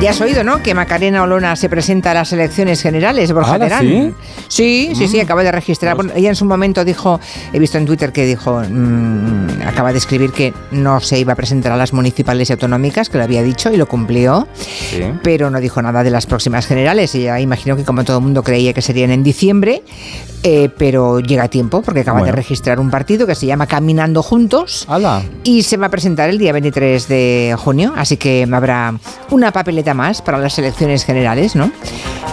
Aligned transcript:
Ya 0.00 0.10
has 0.10 0.20
oído, 0.20 0.44
¿no? 0.44 0.62
Que 0.62 0.74
Macarena 0.74 1.24
Olona 1.24 1.56
se 1.56 1.68
presenta 1.68 2.12
a 2.12 2.14
las 2.14 2.32
elecciones 2.32 2.80
generales, 2.80 3.32
Borja 3.32 3.54
¿Ahora 3.54 3.66
Terán. 3.66 3.82
sí? 3.82 4.14
Sí, 4.46 4.90
sí, 4.94 5.08
sí, 5.08 5.18
acaba 5.18 5.42
de 5.42 5.50
registrar. 5.50 5.96
Bueno, 5.96 6.12
ella 6.14 6.28
en 6.28 6.36
su 6.36 6.44
momento 6.44 6.84
dijo, 6.84 7.18
he 7.52 7.58
visto 7.58 7.78
en 7.78 7.84
Twitter 7.84 8.12
que 8.12 8.24
dijo, 8.24 8.60
mm, 8.62 9.62
acaba 9.66 9.90
de 9.92 9.98
escribir 9.98 10.30
que 10.30 10.54
no 10.70 11.00
se 11.00 11.18
iba 11.18 11.32
a 11.32 11.36
presentar 11.36 11.72
a 11.72 11.76
las 11.76 11.92
municipales 11.92 12.48
y 12.48 12.52
autonómicas, 12.52 13.08
que 13.08 13.18
lo 13.18 13.24
había 13.24 13.42
dicho 13.42 13.72
y 13.72 13.76
lo 13.76 13.86
cumplió, 13.88 14.46
Sí. 14.56 15.02
pero 15.24 15.50
no 15.50 15.58
dijo 15.60 15.82
nada 15.82 16.04
de 16.04 16.10
las 16.10 16.26
próximas 16.26 16.66
generales. 16.66 17.12
Ella 17.16 17.40
imagino 17.40 17.74
que 17.76 17.84
como 17.84 18.04
todo 18.04 18.18
el 18.18 18.22
mundo 18.22 18.44
creía 18.44 18.72
que 18.72 18.82
serían 18.82 19.10
en 19.10 19.24
diciembre, 19.24 19.82
eh, 20.44 20.70
pero 20.78 21.18
llega 21.18 21.42
a 21.42 21.48
tiempo 21.48 21.82
porque 21.82 22.00
acaba 22.00 22.22
de 22.22 22.30
registrar 22.30 22.78
un 22.78 22.90
partido 22.90 23.26
que 23.26 23.34
se 23.34 23.46
llama 23.46 23.66
Caminando 23.66 24.22
Juntos. 24.22 24.86
¡Hala! 24.88 25.22
Y 25.42 25.64
se 25.64 25.76
va 25.76 25.88
a 25.88 25.90
presentar 25.90 26.30
el 26.30 26.38
día 26.38 26.52
23 26.52 27.08
de 27.08 27.56
junio, 27.58 27.92
así 27.96 28.16
que 28.16 28.46
habrá 28.52 28.94
una 29.30 29.50
papeleta 29.50 29.87
más 29.94 30.22
para 30.22 30.38
las 30.38 30.58
elecciones 30.58 31.04
generales, 31.04 31.54
¿no? 31.56 31.70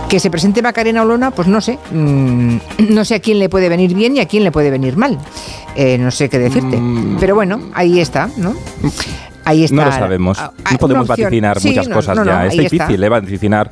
Que 0.10 0.20
se 0.20 0.30
presente 0.30 0.62
Macarena 0.62 1.02
Olona, 1.04 1.32
pues 1.32 1.48
no 1.48 1.62
sé. 1.62 1.80
mm, 1.92 2.58
no 2.90 3.06
sé 3.06 3.16
a 3.16 3.20
quién 3.20 3.40
le 3.40 3.50
puede 3.50 3.70
venir 3.70 3.94
bien 3.94 4.16
y 4.18 4.20
a 4.20 4.28
quién 4.28 4.44
le 4.44 4.52
puede 4.52 4.70
venir 4.70 4.98
mal. 4.98 5.18
Eh, 5.76 5.98
no 5.98 6.12
sé 6.12 6.30
qué 6.30 6.40
decirte. 6.40 6.78
Mm. 6.78 7.18
Pero 7.20 7.36
bueno, 7.36 7.60
ahí 7.74 8.00
está, 8.00 8.30
¿no? 8.38 8.54
Ahí 9.44 9.64
está. 9.64 9.76
No 9.76 9.86
lo 9.86 9.92
sabemos. 9.92 10.38
Ah, 10.40 10.52
No 10.72 10.78
podemos 10.78 11.06
una 11.06 11.14
opción. 11.14 11.26
vaticinar 11.28 11.60
Sí, 11.60 11.70
muchas 11.70 11.88
no, 11.88 11.96
cosas 11.96 12.18
no, 12.18 12.26
ya. 12.26 12.46
Es 12.48 12.58
difícil 12.58 13.04
eh, 13.04 13.10
vaticinar 13.10 13.72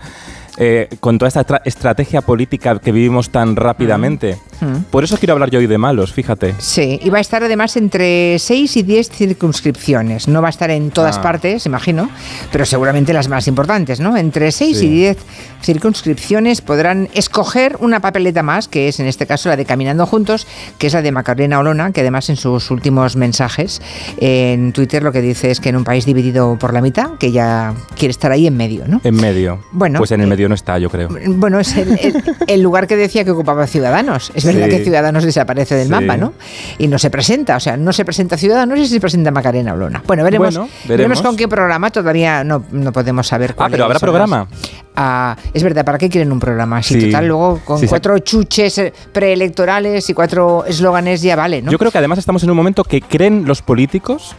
eh, 0.57 0.87
con 0.99 1.17
toda 1.17 1.27
esta 1.27 1.41
estra- 1.41 1.61
estrategia 1.65 2.21
política 2.21 2.77
que 2.79 2.91
vivimos 2.91 3.29
tan 3.29 3.55
rápidamente. 3.55 4.37
Mm. 4.61 4.83
Por 4.91 5.03
eso 5.03 5.17
quiero 5.17 5.33
hablar 5.33 5.49
yo 5.49 5.59
hoy 5.59 5.67
de 5.67 5.77
malos, 5.77 6.13
fíjate. 6.13 6.53
Sí, 6.59 6.99
y 7.03 7.09
va 7.09 7.17
a 7.17 7.21
estar 7.21 7.43
además 7.43 7.75
entre 7.75 8.37
6 8.39 8.77
y 8.77 8.83
10 8.83 9.09
circunscripciones. 9.09 10.27
No 10.27 10.41
va 10.41 10.47
a 10.47 10.51
estar 10.51 10.69
en 10.71 10.91
todas 10.91 11.17
Ah. 11.17 11.21
partes, 11.21 11.65
imagino, 11.65 12.09
pero 12.51 12.65
seguramente 12.65 13.13
las 13.13 13.27
más 13.27 13.47
importantes, 13.47 13.99
¿no? 13.99 14.15
Entre 14.17 14.51
6 14.51 14.77
Sí. 14.79 14.85
y 14.85 14.89
10 14.89 15.17
circunscripciones 15.61 16.61
podrán 16.61 17.09
escoger 17.13 17.77
una 17.79 17.99
papeleta 17.99 18.43
más, 18.43 18.67
que 18.67 18.87
es 18.89 18.99
en 18.99 19.07
este 19.07 19.25
caso 19.25 19.49
la 19.49 19.55
de 19.57 19.65
Caminando 19.65 20.05
Juntos, 20.05 20.45
que 20.77 20.87
es 20.87 20.93
la 20.93 21.01
de 21.01 21.11
Macarena 21.11 21.59
Olona, 21.59 21.91
que 21.91 22.01
además 22.01 22.29
en 22.29 22.35
sus 22.35 22.69
últimos 22.71 23.15
mensajes 23.15 23.81
en 24.17 24.71
Twitter 24.73 25.03
lo 25.03 25.11
que 25.11 25.21
dice 25.21 25.51
es 25.51 25.59
que 25.59 25.69
en 25.69 25.77
un 25.77 25.83
país 25.83 26.05
dividido 26.05 26.57
por 26.59 26.73
la 26.73 26.81
mitad, 26.81 27.17
que 27.17 27.31
ya 27.31 27.73
quiere 27.97 28.11
estar 28.11 28.31
ahí 28.31 28.45
en 28.47 28.55
medio, 28.57 28.83
¿no? 28.87 29.01
En 29.03 29.15
medio. 29.15 29.59
Bueno, 29.71 29.99
pues 29.99 30.11
en 30.11 30.21
el 30.21 30.27
eh, 30.27 30.29
no 30.49 30.55
está, 30.55 30.77
yo 30.77 30.89
creo. 30.89 31.09
Bueno, 31.27 31.59
es 31.59 31.75
el, 31.75 31.91
el- 32.01 32.23
el 32.47 32.61
lugar 32.61 32.87
que 32.87 32.95
decía 32.95 33.23
que 33.23 33.31
ocupaba 33.31 33.65
Ciudadanos. 33.67 34.31
Es 34.35 34.45
verdad 34.45 34.65
Sí. 34.65 34.77
que 34.77 34.83
Ciudadanos 34.83 35.23
desaparece 35.23 35.75
del 35.75 35.87
Sí. 35.87 35.91
mapa, 35.93 36.17
¿no? 36.17 36.33
Y 36.77 36.87
no 36.87 36.97
se 36.99 37.09
presenta, 37.09 37.55
o 37.55 37.59
sea, 37.59 37.77
no 37.77 37.93
se 37.93 38.05
presenta 38.05 38.37
Ciudadanos 38.37 38.79
y 38.79 38.87
se 38.87 38.99
presenta 38.99 39.31
Macarena 39.31 39.73
Olona. 39.73 40.03
Bueno, 40.05 40.23
veremos, 40.23 40.53
Bueno, 40.55 40.69
veremos. 40.87 40.87
veremos. 40.89 41.21
con 41.21 41.35
qué 41.37 41.47
programa, 41.47 41.89
todavía 41.91 42.43
no, 42.43 42.63
no 42.71 42.91
podemos 42.91 43.27
saber 43.27 43.51
Ah, 43.51 43.55
cuál 43.55 43.71
pero 43.71 43.85
habrá 43.85 43.99
programa. 43.99 44.47
Es 44.95 45.63
verdad, 45.63 45.83
¿para 45.85 45.97
qué 45.97 46.09
quieren 46.09 46.31
un 46.31 46.39
programa? 46.39 46.81
Si 46.83 46.93
Sí. 46.99 47.07
total 47.07 47.27
luego 47.27 47.59
con 47.65 47.79
Sí, 47.79 47.87
cuatro 47.87 48.17
chuches 48.19 48.77
eh, 48.77 48.93
preelectorales 49.11 50.09
y 50.09 50.13
cuatro 50.13 50.63
eslóganes 50.65 51.21
ya 51.21 51.35
vale, 51.35 51.61
¿no? 51.61 51.71
Yo 51.71 51.77
creo 51.79 51.91
que 51.91 51.97
además 51.97 52.19
estamos 52.19 52.43
en 52.43 52.49
un 52.51 52.57
momento 52.57 52.83
que 52.83 53.01
creen 53.01 53.45
los 53.45 53.61
políticos 53.61 54.35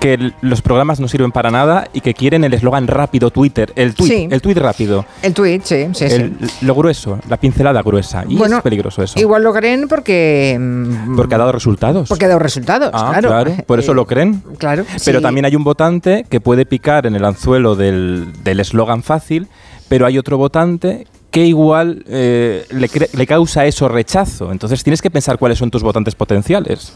que 0.00 0.32
los 0.42 0.60
programas 0.62 1.00
no 1.00 1.08
sirven 1.08 1.32
para 1.32 1.50
nada 1.50 1.88
y 1.92 2.00
que 2.00 2.14
quieren 2.14 2.44
el 2.44 2.52
eslogan 2.54 2.86
rápido 2.86 3.30
Twitter, 3.30 3.72
el 3.76 3.94
tweet, 3.94 4.08
Sí. 4.08 4.28
el 4.30 4.42
tweet 4.42 4.54
rápido, 4.56 5.04
El 5.22 5.32
tweet, 5.34 5.60
sí, 5.64 5.86
sí, 5.94 6.04
el- 6.04 6.36
lo 6.60 6.74
grueso, 6.74 7.18
la 7.28 7.36
pincelada 7.38 7.82
gruesa. 7.82 8.24
Y 8.28 8.36
Bueno, 8.36 8.58
es 8.58 8.62
peligroso 8.62 9.02
eso. 9.02 9.18
Igual 9.18 9.42
lo 9.42 9.52
creen 9.52 9.88
porque... 9.88 10.56
mm, 10.60 11.16
Porque 11.16 11.34
ha 11.34 11.38
dado 11.38 11.52
resultados. 11.52 12.08
Porque 12.08 12.26
ha 12.26 12.28
dado 12.28 12.40
resultados, 12.40 12.90
Ah, 12.92 13.16
claro. 13.20 13.52
Por 13.66 13.78
eso 13.80 13.92
Eh, 13.92 13.94
lo 13.94 14.06
creen. 14.06 14.42
Claro. 14.58 14.84
Pero 15.04 15.20
también 15.20 15.44
hay 15.46 15.56
un 15.56 15.64
votante 15.64 16.26
que 16.28 16.40
puede 16.40 16.66
picar 16.66 17.06
en 17.06 17.14
el 17.16 17.24
anzuelo 17.24 17.74
del 17.76 18.28
del 18.44 18.60
eslogan 18.60 19.02
fácil, 19.02 19.48
pero 19.88 20.06
hay 20.06 20.18
otro 20.18 20.38
votante 20.38 21.06
que 21.30 21.44
igual 21.46 22.04
eh, 22.08 22.64
le, 22.70 22.88
le 23.12 23.26
causa 23.26 23.66
eso 23.66 23.88
rechazo. 23.88 24.52
Entonces 24.52 24.84
tienes 24.84 25.02
que 25.02 25.10
pensar 25.10 25.38
cuáles 25.38 25.58
son 25.58 25.70
tus 25.70 25.82
votantes 25.82 26.14
potenciales. 26.14 26.92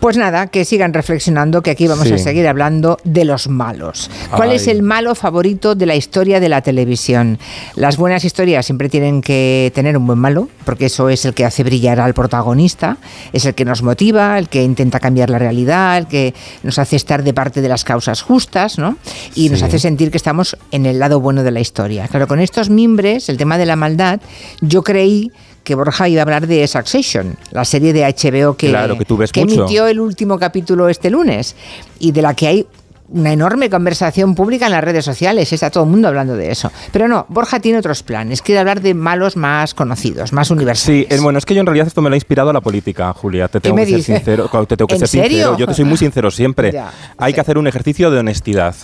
Pues 0.00 0.16
nada, 0.16 0.46
que 0.48 0.64
sigan 0.64 0.92
reflexionando, 0.92 1.62
que 1.62 1.70
aquí 1.70 1.88
vamos 1.88 2.06
Sí. 2.06 2.14
a 2.14 2.18
seguir 2.18 2.46
hablando 2.46 2.98
de 3.02 3.24
los 3.24 3.48
malos. 3.48 4.10
¿Cuál 4.30 4.50
Ay. 4.50 4.56
es 4.56 4.68
el 4.68 4.82
malo 4.82 5.14
favorito 5.14 5.74
de 5.74 5.86
la 5.86 5.96
historia 5.96 6.38
de 6.38 6.48
la 6.48 6.60
televisión? 6.60 7.38
Las 7.74 7.96
buenas 7.96 8.24
historias 8.24 8.66
siempre 8.66 8.88
tienen 8.88 9.20
que 9.22 9.72
tener 9.74 9.96
un 9.96 10.06
buen 10.06 10.18
malo, 10.18 10.48
porque 10.64 10.86
eso 10.86 11.08
es 11.08 11.24
el 11.24 11.34
que 11.34 11.44
hace 11.44 11.64
brillar 11.64 11.98
al 11.98 12.14
protagonista, 12.14 12.98
es 13.32 13.46
el 13.46 13.54
que 13.54 13.64
nos 13.64 13.82
motiva, 13.82 14.38
el 14.38 14.48
que 14.48 14.62
intenta 14.62 15.00
cambiar 15.00 15.30
la 15.30 15.38
realidad, 15.38 15.98
el 15.98 16.06
que 16.06 16.34
nos 16.62 16.78
hace 16.78 16.94
estar 16.96 17.24
de 17.24 17.32
parte 17.34 17.60
de 17.60 17.68
las 17.68 17.82
causas 17.82 18.22
justas, 18.22 18.78
¿no? 18.78 18.96
Y 19.34 19.48
nos 19.48 19.62
hace 19.62 19.78
sentir 19.78 20.10
que 20.10 20.18
estamos 20.18 20.56
en 20.70 20.86
el 20.86 20.98
lado 20.98 21.20
bueno 21.20 21.42
de 21.42 21.50
la 21.50 21.60
historia. 21.60 22.06
Claro, 22.06 22.28
con 22.28 22.38
estos 22.38 22.70
mimbres, 22.70 23.28
el 23.28 23.38
tema 23.38 23.58
de 23.58 23.66
la 23.66 23.76
maldad, 23.76 24.20
yo 24.60 24.82
creí 24.84 25.32
que 25.66 25.74
Borja 25.74 26.08
iba 26.08 26.20
a 26.20 26.22
hablar 26.22 26.46
de 26.46 26.66
Succession, 26.68 27.36
la 27.50 27.64
serie 27.64 27.92
de 27.92 28.02
HBO 28.04 28.56
que, 28.56 28.68
Claro, 28.68 28.96
que 28.96 29.04
tú 29.04 29.16
ves 29.16 29.32
que 29.32 29.40
mucho. 29.44 29.62
emitió 29.62 29.88
el 29.88 29.98
último 29.98 30.38
capítulo 30.38 30.88
este 30.88 31.10
lunes 31.10 31.56
y 31.98 32.12
de 32.12 32.22
la 32.22 32.34
que 32.34 32.46
hay 32.46 32.66
una 33.08 33.32
enorme 33.32 33.70
conversación 33.70 34.34
pública 34.34 34.66
en 34.66 34.72
las 34.72 34.82
redes 34.84 35.04
sociales, 35.04 35.52
está 35.52 35.70
todo 35.70 35.84
el 35.84 35.90
mundo 35.90 36.08
hablando 36.08 36.36
de 36.36 36.50
eso. 36.50 36.70
Pero 36.92 37.08
no, 37.08 37.26
Borja 37.28 37.60
tiene 37.60 37.78
otros 37.78 38.02
planes, 38.02 38.42
quiere 38.42 38.58
hablar 38.58 38.80
de 38.80 38.94
malos 38.94 39.36
más 39.36 39.74
conocidos, 39.74 40.32
más 40.32 40.50
universales. 40.50 41.06
Sí, 41.10 41.16
bueno, 41.22 41.38
es 41.38 41.46
que 41.46 41.54
yo 41.54 41.60
en 41.60 41.66
realidad 41.66 41.86
esto 41.86 42.02
me 42.02 42.08
lo 42.10 42.14
ha 42.14 42.16
inspirado 42.16 42.50
a 42.50 42.52
la 42.52 42.60
política, 42.60 43.12
Julia. 43.12 43.48
Te 43.48 43.60
tengo 43.60 43.76
que 43.76 43.86
ser 43.86 44.02
sincero. 44.02 44.48
Te 44.66 44.76
tengo 44.76 44.88
que 44.88 44.94
¿En 44.94 45.00
ser 45.00 45.08
sincero. 45.08 45.56
Yo 45.56 45.66
te 45.66 45.74
soy 45.74 45.84
muy 45.84 45.96
sincero 45.98 46.30
siempre. 46.30 46.72
Ya, 46.72 46.90
Hay 47.18 47.32
que 47.32 47.40
hacer 47.40 47.58
un 47.58 47.66
ejercicio 47.66 48.10
de 48.10 48.18
honestidad. 48.18 48.74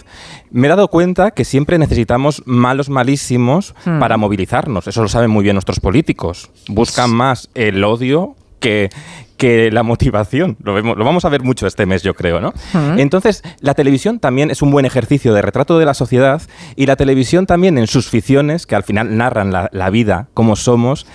Me 0.50 0.66
he 0.66 0.70
dado 0.70 0.88
cuenta 0.88 1.30
que 1.30 1.44
siempre 1.44 1.78
necesitamos 1.78 2.42
malos 2.46 2.88
malísimos 2.88 3.74
Hmm. 3.84 3.98
para 3.98 4.16
movilizarnos. 4.16 4.86
Eso 4.86 5.02
lo 5.02 5.08
saben 5.08 5.30
muy 5.30 5.42
bien 5.42 5.54
nuestros 5.54 5.80
políticos. 5.80 6.50
Buscan 6.68 7.10
más 7.10 7.48
el 7.54 7.82
odio 7.84 8.36
que, 8.60 8.90
que 9.42 9.72
la 9.72 9.82
motivación. 9.82 10.56
Lo, 10.62 10.72
vemos, 10.72 10.96
lo 10.96 11.04
vamos 11.04 11.24
a 11.24 11.28
ver 11.28 11.42
mucho 11.42 11.66
este 11.66 11.84
mes, 11.84 12.04
yo 12.04 12.14
creo, 12.14 12.40
¿no? 12.40 12.52
Entonces, 12.96 13.42
la 13.58 13.74
televisión 13.74 14.20
también 14.20 14.52
es 14.52 14.62
un 14.62 14.70
buen 14.70 14.86
ejercicio 14.86 15.34
de 15.34 15.42
retrato 15.42 15.80
de 15.80 15.84
la 15.84 15.94
sociedad 15.94 16.40
y 16.76 16.86
la 16.86 16.94
televisión 16.94 17.46
también 17.46 17.76
en 17.76 17.88
sus 17.88 18.08
ficciones, 18.08 18.66
que 18.66 18.76
al 18.76 18.84
final 18.84 19.16
narran 19.16 19.50
la, 19.50 19.68
la 19.72 19.90
vida, 19.90 20.28
como 20.32 20.54
somos, 20.54 21.08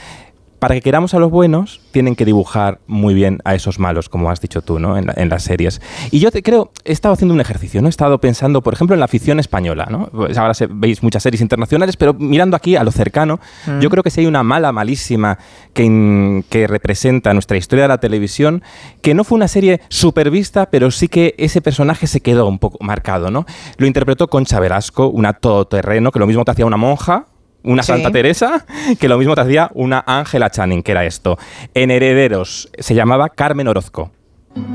para 0.60 0.74
que 0.76 0.82
queramos 0.82 1.14
a 1.14 1.20
los 1.20 1.30
buenos, 1.30 1.82
tienen 1.92 2.16
que 2.16 2.26
dibujar 2.26 2.80
muy 2.88 3.14
bien 3.14 3.40
a 3.46 3.54
esos 3.54 3.78
malos, 3.80 4.10
como 4.10 4.32
has 4.32 4.42
dicho 4.42 4.62
tú, 4.62 4.80
¿no? 4.80 4.98
En, 4.98 5.06
la- 5.08 5.14
en 5.16 5.30
las 5.30 5.44
series. 5.44 5.82
Y 6.10 6.20
yo 6.20 6.32
te 6.32 6.42
creo, 6.42 6.72
he 6.84 6.92
estado 6.92 7.14
haciendo 7.14 7.34
un 7.36 7.42
ejercicio, 7.42 7.82
¿no? 7.82 7.88
He 7.88 7.90
estado 7.90 8.20
pensando, 8.20 8.62
por 8.64 8.74
ejemplo, 8.74 8.94
en 8.96 9.00
la 9.00 9.08
ficción 9.08 9.40
española, 9.40 9.88
¿no? 9.92 10.08
Pues 10.08 10.38
ahora 10.38 10.54
se- 10.56 10.68
veis 10.68 11.04
muchas 11.04 11.22
series 11.24 11.42
internacionales, 11.42 11.96
pero 11.96 12.14
mirando 12.16 12.56
aquí 12.58 12.76
a 12.76 12.84
lo 12.84 12.92
cercano, 12.92 13.40
yo 13.80 13.90
creo 13.90 14.02
que 14.04 14.10
si 14.10 14.22
hay 14.22 14.26
una 14.26 14.42
mala, 14.44 14.72
malísima 14.72 15.38
que, 15.74 15.84
in- 15.84 16.44
que 16.50 16.66
representa 16.68 17.34
nuestra 17.34 17.58
historia 17.58 17.84
de 17.84 17.90
la 17.90 18.00
televisión, 18.00 18.64
que 19.02 19.14
no 19.14 19.24
fue 19.24 19.36
una 19.36 19.48
serie 19.48 19.82
super 19.90 20.32
vista, 20.32 20.70
pero 20.72 20.90
sí 20.92 21.08
que 21.08 21.36
ese 21.38 21.62
personaje 21.62 22.08
se 22.08 22.22
quedó 22.22 22.48
un 22.48 22.58
poco 22.60 22.78
marcado, 22.82 23.30
¿no? 23.30 23.46
Lo 23.78 23.86
interpretó 23.86 24.28
Concha 24.28 24.60
Velasco, 24.60 25.08
una 25.08 25.34
todoterreno, 25.34 26.12
que 26.12 26.20
lo 26.20 26.26
mismo 26.28 26.44
te 26.46 26.52
hacía 26.52 26.66
una 26.66 26.78
monja, 26.78 27.26
una 27.68 27.84
Sí. 27.84 27.92
Santa 27.94 28.12
Teresa, 28.12 28.66
que 29.00 29.08
lo 29.08 29.18
mismo 29.18 29.36
te 29.36 29.42
hacía 29.42 29.70
una 29.74 30.04
Ángela 30.06 30.50
Channing, 30.50 30.82
que 30.84 30.92
era 30.92 31.06
esto. 31.06 31.38
En 31.74 31.92
Herederos 31.92 32.70
se 32.78 32.96
llamaba 32.96 33.30
Carmen 33.30 33.68
Orozco. 33.68 34.12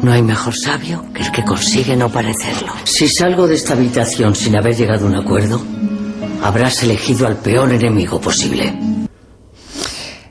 No 0.03 0.13
hay 0.13 0.23
mejor 0.23 0.55
sabio 0.55 1.05
que 1.13 1.23
el 1.23 1.33
que 1.33 1.43
consigue 1.45 1.97
no 1.97 2.09
parecerlo. 2.09 2.73
Si 2.85 3.09
salgo 3.09 3.49
de 3.49 3.57
esta 3.57 3.73
habitación 3.73 4.35
sin 4.37 4.55
haber 4.55 4.77
llegado 4.77 5.07
a 5.07 5.09
un 5.09 5.17
acuerdo, 5.17 5.61
habrás 6.43 6.83
elegido 6.85 7.27
al 7.27 7.37
peor 7.37 7.73
enemigo 7.73 8.21
posible. 8.21 8.73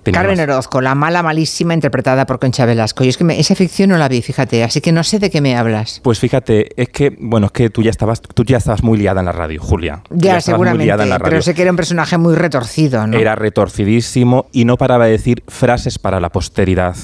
Carmen. 0.04 0.40
Orozco, 0.40 0.82
la 0.82 0.96
mala 0.96 1.22
malísima 1.22 1.74
interpretada 1.74 2.26
por 2.26 2.40
Concha 2.40 2.66
Velasco. 2.66 3.04
Y 3.04 3.10
es 3.10 3.18
que 3.18 3.24
me- 3.24 3.40
esa 3.40 3.54
ficción 3.56 3.90
no 3.90 3.98
la 3.98 4.08
vi, 4.08 4.22
fíjate, 4.22 4.64
así 4.64 4.82
que 4.82 4.92
no 4.92 5.04
sé 5.04 5.20
de 5.20 5.30
qué 5.30 5.42
me 5.42 5.56
hablas. 5.56 6.00
Pues 6.04 6.20
fíjate, 6.20 6.70
es 6.82 6.90
que, 6.90 7.16
bueno, 7.20 7.46
es 7.48 7.52
que 7.52 7.70
tú 7.70 7.84
ya 7.84 7.92
estabas, 7.92 8.22
tú 8.22 8.44
ya 8.44 8.58
estabas 8.58 8.82
muy 8.84 8.98
liada 8.98 9.20
en 9.22 9.26
la 9.28 9.32
radio, 9.32 9.62
Julia. 9.62 10.02
Tú 10.10 10.16
Ya, 10.18 10.42
seguramente, 10.42 10.92
pero 11.24 11.42
sé 11.42 11.54
que 11.54 11.62
era 11.62 11.72
un 11.72 11.78
personaje 11.78 12.18
muy 12.18 12.36
retorcido, 12.36 13.06
¿no? 13.06 13.18
Era 13.18 13.36
retorcidísimo 13.36 14.48
y 14.52 14.66
no 14.66 14.78
paraba 14.78 15.06
de 15.06 15.12
decir 15.12 15.44
frases 15.48 16.00
para 16.00 16.20
la 16.20 16.30
posteridad. 16.30 16.96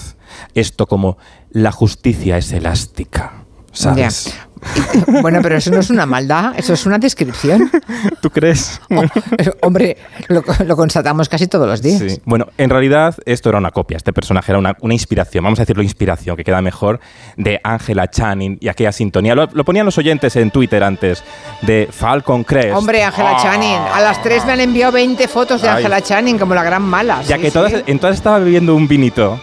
Esto 0.56 0.88
como, 0.88 1.18
la 1.51 1.72
justicia 1.72 2.38
es 2.38 2.51
elástica. 2.51 3.44
¿Sabes? 3.72 4.25
Ya. 4.33 4.47
Bueno, 5.21 5.39
pero 5.42 5.57
eso 5.57 5.71
no 5.71 5.80
es 5.80 5.89
una 5.89 6.06
maldad, 6.06 6.54
eso 6.57 6.74
es 6.74 6.86
una 6.86 6.98
descripción. 6.98 7.69
¿Tú 8.21 8.30
crees? 8.30 8.80
Hombre, 9.62 9.98
lo, 10.27 10.44
lo 10.65 10.75
constatamos 10.75 11.30
casi 11.30 11.48
todos 11.48 11.68
los 11.68 11.81
días. 11.81 12.00
Sí. 12.00 12.21
Bueno, 12.25 12.48
en 12.57 12.69
realidad 12.69 13.15
esto 13.25 13.50
era 13.50 13.57
una 13.57 13.71
copia. 13.71 13.98
Este 13.98 14.13
personaje 14.13 14.51
era 14.51 14.59
una, 14.59 14.75
una 14.81 14.94
inspiración, 14.94 15.44
vamos 15.44 15.59
a 15.59 15.63
decirlo 15.63 15.83
inspiración, 15.83 16.36
que 16.36 16.44
queda 16.44 16.62
mejor, 16.62 17.00
de 17.36 17.59
Angela 17.63 18.09
Channing 18.09 18.57
y 18.62 18.68
aquella 18.68 18.92
sintonía. 18.92 19.36
Lo, 19.36 19.48
lo 19.51 19.65
ponían 19.65 19.86
los 19.86 19.98
oyentes 19.98 20.36
en 20.36 20.51
Twitter 20.51 20.83
antes, 20.83 21.24
de 21.62 21.88
Falcon 21.92 22.44
Crest. 22.44 22.75
Hombre, 22.75 23.03
Ángela 23.03 23.33
Ah. 23.38 23.39
Channing. 23.42 23.75
A 23.94 24.01
las 24.01 24.21
tres 24.24 24.45
me 24.45 24.53
han 24.53 24.60
enviado 24.62 24.92
20 24.94 25.27
fotos 25.27 25.62
de 25.62 25.68
Ay. 25.69 25.77
Ángela 25.77 26.01
Channing 26.01 26.38
como 26.39 26.53
la 26.56 26.63
gran 26.63 26.81
mala. 26.83 27.21
Ya 27.24 27.36
Sí, 27.36 27.42
que 27.42 27.48
sí. 27.50 27.53
todas, 27.53 27.74
en 27.86 28.00
todas 28.00 28.15
estaba 28.15 28.39
bebiendo 28.39 28.75
un 28.75 28.88
vinito. 28.88 29.39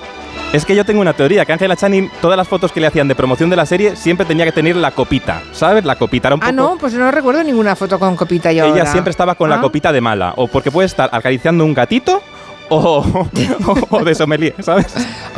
Es 0.52 0.64
que 0.64 0.76
yo 0.76 0.84
tengo 0.84 1.00
una 1.00 1.12
teoría, 1.14 1.44
que 1.44 1.52
Ángela 1.52 1.75
Channing, 1.75 2.10
todas 2.22 2.36
las 2.36 2.46
fotos 2.46 2.70
que 2.70 2.81
le 2.81 2.86
hacían 2.86 3.08
de 3.08 3.14
promoción 3.16 3.50
de 3.50 3.56
la 3.56 3.66
serie, 3.66 3.96
siempre 3.96 4.25
tenía 4.25 4.44
que 4.44 4.52
tener 4.52 4.76
la 4.76 4.92
copita, 4.92 5.42
¿sabes? 5.52 5.84
La 5.84 5.96
copita 5.96 6.28
era 6.28 6.36
un 6.36 6.42
Ah, 6.42 6.46
poco... 6.46 6.56
no, 6.56 6.76
pues 6.78 6.94
no 6.94 7.10
recuerdo 7.10 7.42
ninguna 7.42 7.75
foto 7.75 7.98
con 7.98 8.14
copita 8.14 8.52
yo 8.52 8.64
Ella 8.64 8.72
ahora. 8.81 8.92
siempre 8.92 9.10
estaba 9.10 9.34
con 9.34 9.50
la 9.50 9.56
Ah. 9.56 9.60
copita 9.60 9.90
de 9.92 10.00
mala, 10.00 10.32
o 10.36 10.46
porque 10.46 10.70
puede 10.70 10.86
estar 10.86 11.10
acariciando 11.12 11.64
un 11.64 11.75
gatito, 11.75 12.22
o, 12.70 13.26
o 13.90 14.05
de 14.05 14.14
sommelier, 14.14 14.55
¿sabes? 14.61 14.87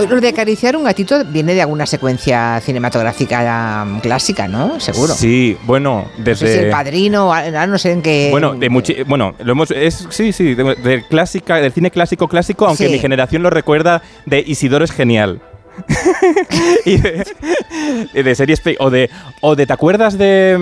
Lo 0.09 0.21
de 0.21 0.29
acariciar 0.29 0.77
un 0.77 0.85
gatito 0.85 1.25
viene 1.25 1.55
de 1.55 1.63
alguna 1.63 1.87
secuencia 1.87 2.61
cinematográfica 2.61 3.85
um, 3.87 4.01
clásica, 4.01 4.49
¿no? 4.49 4.79
Seguro. 4.81 5.15
Sí, 5.15 5.57
bueno, 5.65 6.07
No 6.19 6.25
sé 6.25 6.35
si 6.37 6.45
desde... 6.45 6.65
el 6.67 6.71
padrino, 6.71 7.33
ahora 7.35 7.67
no 7.67 7.79
sé 7.79 7.93
en 7.93 8.03
qué. 8.03 8.29
Bueno, 8.31 8.55
de 8.55 8.71
muchi- 8.71 9.05
bueno, 9.07 9.35
lo 9.43 9.53
hemos 9.53 9.71
es 9.71 10.07
sí, 10.11 10.33
sí, 10.33 10.55
de, 10.55 10.75
de 10.77 11.03
clásica, 11.09 11.57
del 11.57 11.73
cine 11.73 11.91
clásico 11.91 12.29
clásico, 12.29 12.67
aunque 12.67 12.87
Sí. 12.87 12.93
mi 12.93 12.99
generación 12.99 13.43
lo 13.43 13.51
recuerda 13.51 14.03
de 14.27 14.45
Isidoro 14.47 14.85
es 14.85 14.93
genial. 14.93 15.41
y 16.85 16.97
de, 16.99 17.27
y 18.15 18.23
de 18.23 18.35
series 18.35 18.63
o 18.79 18.91
de 18.91 19.11
o 19.41 19.55
de 19.57 19.67
te 19.67 19.73
acuerdas 19.73 20.17
de 20.19 20.57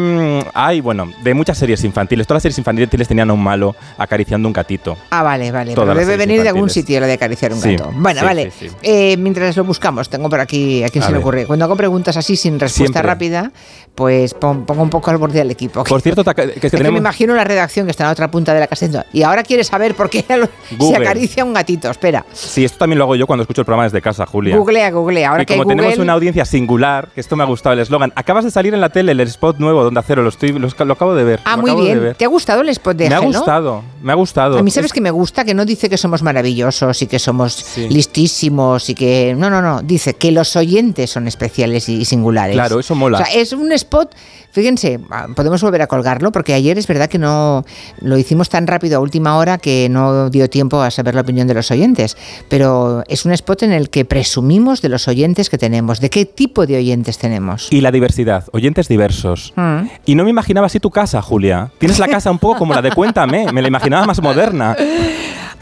mm, 0.44 0.48
ay, 0.54 0.80
bueno, 0.80 1.10
de 1.22 1.34
muchas 1.34 1.58
series 1.58 1.82
infantiles. 1.84 2.26
Todas 2.26 2.36
las 2.36 2.42
series 2.42 2.58
infantiles 2.58 3.08
tenían 3.08 3.30
a 3.30 3.32
un 3.32 3.42
malo 3.42 3.74
acariciando 3.98 4.48
un 4.48 4.52
gatito. 4.52 4.96
Ah, 5.10 5.22
vale, 5.22 5.50
vale. 5.52 5.74
Todas 5.74 5.96
Pero 5.96 6.00
debe 6.06 6.16
venir 6.16 6.42
de 6.42 6.48
algún 6.48 6.70
sitio 6.70 7.00
lo 7.00 7.06
de 7.06 7.12
acariciar 7.14 7.52
un 7.52 7.60
Sí, 7.60 7.76
gato. 7.76 7.90
Bueno, 7.94 8.20
sí, 8.20 8.26
vale. 8.26 8.50
sí. 8.58 8.68
Eh, 8.82 9.16
mientras 9.16 9.56
lo 9.56 9.64
buscamos, 9.64 10.08
tengo 10.08 10.28
por 10.28 10.40
aquí 10.40 10.82
a 10.82 10.88
quién 10.88 11.02
A 11.02 11.06
se 11.06 11.12
le 11.12 11.18
ver. 11.18 11.22
ocurre. 11.22 11.46
Cuando 11.46 11.64
hago 11.64 11.76
preguntas 11.76 12.16
así 12.16 12.36
sin 12.36 12.58
respuesta 12.60 13.00
Siempre. 13.00 13.02
rápida, 13.02 13.52
pues 13.94 14.34
pon- 14.34 14.64
pongo 14.66 14.82
un 14.82 14.90
poco 14.90 15.10
al 15.10 15.18
borde 15.18 15.38
del 15.38 15.50
equipo. 15.50 15.84
Por 15.84 16.00
cierto, 16.00 16.24
que, 16.24 16.30
es 16.42 16.48
que 16.48 16.52
Es 16.54 16.60
que 16.60 16.76
me 16.76 16.78
tenemos 16.84 16.98
imagino 17.00 17.34
la 17.34 17.44
redacción 17.44 17.86
que 17.86 17.90
está 17.90 18.04
en 18.04 18.08
la 18.08 18.12
otra 18.12 18.30
punta 18.30 18.52
de 18.54 18.60
la 18.60 18.66
casa 18.66 18.86
diciendo, 18.86 19.06
y 19.12 19.22
ahora 19.22 19.42
quiere 19.42 19.64
saber 19.64 19.94
por 19.94 20.10
qué 20.10 20.22
se 20.68 20.76
Google. 20.76 20.98
acaricia 21.04 21.44
un 21.44 21.52
gatito. 21.54 21.90
Espera, 21.90 22.24
Sí, 22.32 22.64
esto 22.64 22.78
también 22.78 22.98
lo 22.98 23.04
hago 23.04 23.16
yo 23.16 23.26
cuando 23.26 23.42
escucho 23.42 23.60
el 23.60 23.64
programa 23.64 23.84
desde 23.84 24.00
casa, 24.02 24.26
Julia. 24.26 24.56
googlea, 24.56 24.90
googlea. 25.04 25.30
Ahora 25.30 25.42
y 25.42 25.46
que 25.46 25.54
como 25.54 25.64
Google, 25.64 25.76
tenemos 25.76 25.98
una 25.98 26.12
audiencia 26.14 26.44
singular, 26.44 27.08
que 27.14 27.20
esto 27.20 27.36
me 27.36 27.42
ha 27.42 27.46
gustado 27.46 27.72
el 27.74 27.78
eslogan. 27.80 28.12
Acabas 28.16 28.44
de 28.44 28.50
salir 28.50 28.74
en 28.74 28.80
la 28.80 28.88
tele 28.88 29.12
el 29.12 29.20
spot 29.20 29.58
nuevo 29.58 29.84
donde 29.84 30.00
Acero, 30.00 30.22
lo 30.22 30.28
estoy 30.28 30.52
lo, 30.52 30.68
lo 30.84 30.92
acabo 30.92 31.14
de 31.14 31.24
ver. 31.24 31.40
Ah, 31.44 31.56
muy 31.56 31.74
bien. 31.74 32.00
ver. 32.00 32.16
¿Te 32.16 32.24
ha 32.24 32.28
gustado 32.28 32.62
el 32.62 32.68
spot 32.70 32.96
de 32.96 33.08
Me 33.08 33.14
ha 33.14 33.18
gustado, 33.20 33.82
me 34.02 34.12
ha 34.12 34.14
gustado. 34.16 34.58
A 34.58 34.62
mí 34.62 34.70
sabes 34.70 34.86
Es- 34.86 34.92
que 34.92 35.00
me 35.00 35.10
gusta 35.10 35.44
que 35.44 35.54
no 35.54 35.64
dice 35.64 35.88
que 35.88 35.96
somos 35.96 36.22
maravillosos 36.22 37.00
y 37.02 37.06
que 37.06 37.18
somos 37.18 37.52
Sí. 37.54 37.88
listísimos 37.88 38.88
y 38.90 38.94
que 38.94 39.34
no 39.36 39.50
no 39.50 39.60
no 39.62 39.82
dice 39.82 40.14
que 40.14 40.30
los 40.32 40.56
oyentes 40.56 41.10
son 41.10 41.28
especiales 41.28 41.88
y 41.88 42.04
singulares. 42.04 42.54
Claro, 42.54 42.80
eso 42.80 42.94
mola. 42.94 43.18
O 43.20 43.24
sea, 43.24 43.34
es 43.34 43.52
un 43.52 43.70
spot. 43.72 44.14
Fíjense, 44.52 45.00
ah, 45.10 45.26
podemos 45.34 45.60
volver 45.62 45.82
a 45.82 45.88
colgarlo 45.88 46.30
porque 46.30 46.54
ayer 46.54 46.78
es 46.78 46.86
verdad 46.86 47.08
que 47.08 47.18
no 47.18 47.64
lo 48.00 48.16
hicimos 48.16 48.48
tan 48.48 48.68
rápido 48.68 48.98
a 48.98 49.00
última 49.00 49.36
hora 49.36 49.58
que 49.58 49.88
no 49.90 50.30
dio 50.30 50.48
tiempo 50.48 50.80
a 50.80 50.92
saber 50.92 51.16
la 51.16 51.22
opinión 51.22 51.48
de 51.48 51.54
los 51.54 51.72
oyentes. 51.72 52.16
Pero 52.48 53.02
es 53.08 53.24
un 53.24 53.32
spot 53.32 53.64
en 53.64 53.72
el 53.72 53.90
que 53.90 54.04
presumimos 54.04 54.80
de 54.80 54.90
los 54.90 54.93
oyentes 55.08 55.50
que 55.50 55.58
tenemos, 55.58 56.00
de 56.00 56.10
qué 56.10 56.24
tipo 56.24 56.66
de 56.66 56.76
oyentes 56.76 57.18
tenemos. 57.18 57.68
Y 57.70 57.80
la 57.80 57.90
diversidad, 57.90 58.44
oyentes 58.52 58.88
diversos. 58.88 59.52
Mm. 59.56 59.86
Y 60.06 60.14
no 60.14 60.24
me 60.24 60.30
imaginaba 60.30 60.66
así 60.66 60.80
tu 60.80 60.90
casa, 60.90 61.20
Julia. 61.22 61.70
Tienes 61.78 61.98
la 61.98 62.08
casa 62.08 62.30
un 62.30 62.38
poco 62.38 62.58
como 62.58 62.74
la 62.74 62.82
de 62.82 62.92
Cuéntame, 62.92 63.52
me 63.52 63.62
la 63.62 63.68
imaginaba 63.68 64.06
más 64.06 64.22
moderna. 64.22 64.76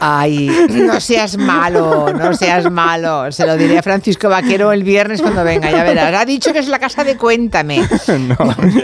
Ay, 0.05 0.49
no 0.69 0.99
seas 0.99 1.37
malo, 1.37 2.11
no 2.13 2.33
seas 2.33 2.69
malo. 2.69 3.31
Se 3.31 3.45
lo 3.47 3.55
diré 3.55 3.77
a 3.79 3.81
Francisco 3.83 4.27
Vaquero 4.27 4.73
el 4.73 4.83
viernes 4.83 5.21
cuando 5.21 5.45
venga, 5.45 5.71
ya 5.71 5.83
verás. 5.83 6.13
Ha 6.21 6.25
dicho 6.25 6.51
que 6.51 6.59
es 6.59 6.67
la 6.67 6.77
casa 6.79 7.03
de 7.05 7.15
Cuéntame. 7.15 7.79
No, 8.07 8.37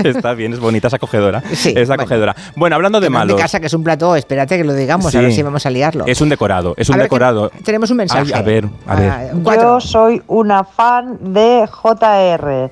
está 0.03 0.33
bien, 0.33 0.53
es 0.53 0.59
bonita, 0.59 0.87
es 0.87 0.93
acogedora. 0.93 1.43
Sí, 1.53 1.73
es 1.75 1.87
bueno. 1.89 2.03
acogedora. 2.03 2.35
Bueno, 2.55 2.77
hablando 2.77 2.99
de 3.01 3.07
Que 3.07 3.11
malos. 3.11 3.35
Mi 3.35 3.41
casa, 3.41 3.59
que 3.59 3.67
es 3.67 3.73
un 3.73 3.83
plató, 3.83 4.15
espérate 4.15 4.57
que 4.57 4.63
lo 4.63 4.73
digamos, 4.73 5.07
a 5.07 5.11
Sí. 5.11 5.17
ver 5.17 5.33
si 5.33 5.41
vamos 5.41 5.65
a 5.65 5.69
liarlo. 5.69 6.05
Es 6.07 6.21
un 6.21 6.29
decorado, 6.29 6.73
es 6.77 6.87
un 6.87 6.95
A 6.95 6.97
ver, 6.99 7.05
decorado. 7.05 7.51
tenemos 7.65 7.91
un 7.91 7.97
mensaje. 7.97 8.31
Ay, 8.33 8.39
a 8.39 8.41
ver, 8.41 8.65
a 8.87 8.95
ver. 8.95 9.09
Ah, 9.09 9.21
cuatro. 9.43 9.79
Yo 9.79 9.81
soy 9.81 10.21
una 10.27 10.63
fan 10.63 11.17
de 11.21 11.67
JR. 11.67 12.71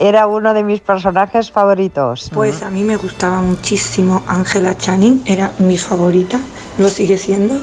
Era 0.00 0.26
uno 0.26 0.54
de 0.54 0.64
mis 0.64 0.80
personajes 0.80 1.50
favoritos. 1.50 2.30
Pues 2.32 2.62
a 2.62 2.70
mí 2.70 2.84
me 2.84 2.96
gustaba 2.96 3.42
muchísimo 3.42 4.22
Angela 4.26 4.74
Channing, 4.74 5.22
era 5.26 5.52
mi 5.58 5.76
favorita, 5.76 6.40
lo 6.78 6.88
sigue 6.88 7.18
siendo, 7.18 7.60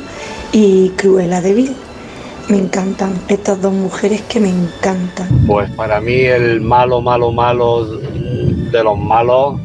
y 0.52 0.90
Cruella 0.90 1.42
de 1.42 1.54
Vil. 1.56 1.76
Me 2.48 2.60
encantan 2.60 3.14
estas 3.28 3.60
dos 3.60 3.74
mujeres 3.74 4.22
que 4.30 4.40
me 4.40 4.50
encantan. 4.50 5.28
Pues 5.48 5.72
para 5.72 6.00
mí 6.00 6.14
el 6.14 6.62
malo, 6.62 7.02
malo, 7.02 7.32
malo 7.32 7.86
de 7.86 8.84
los 8.84 9.00
malos 9.00 9.60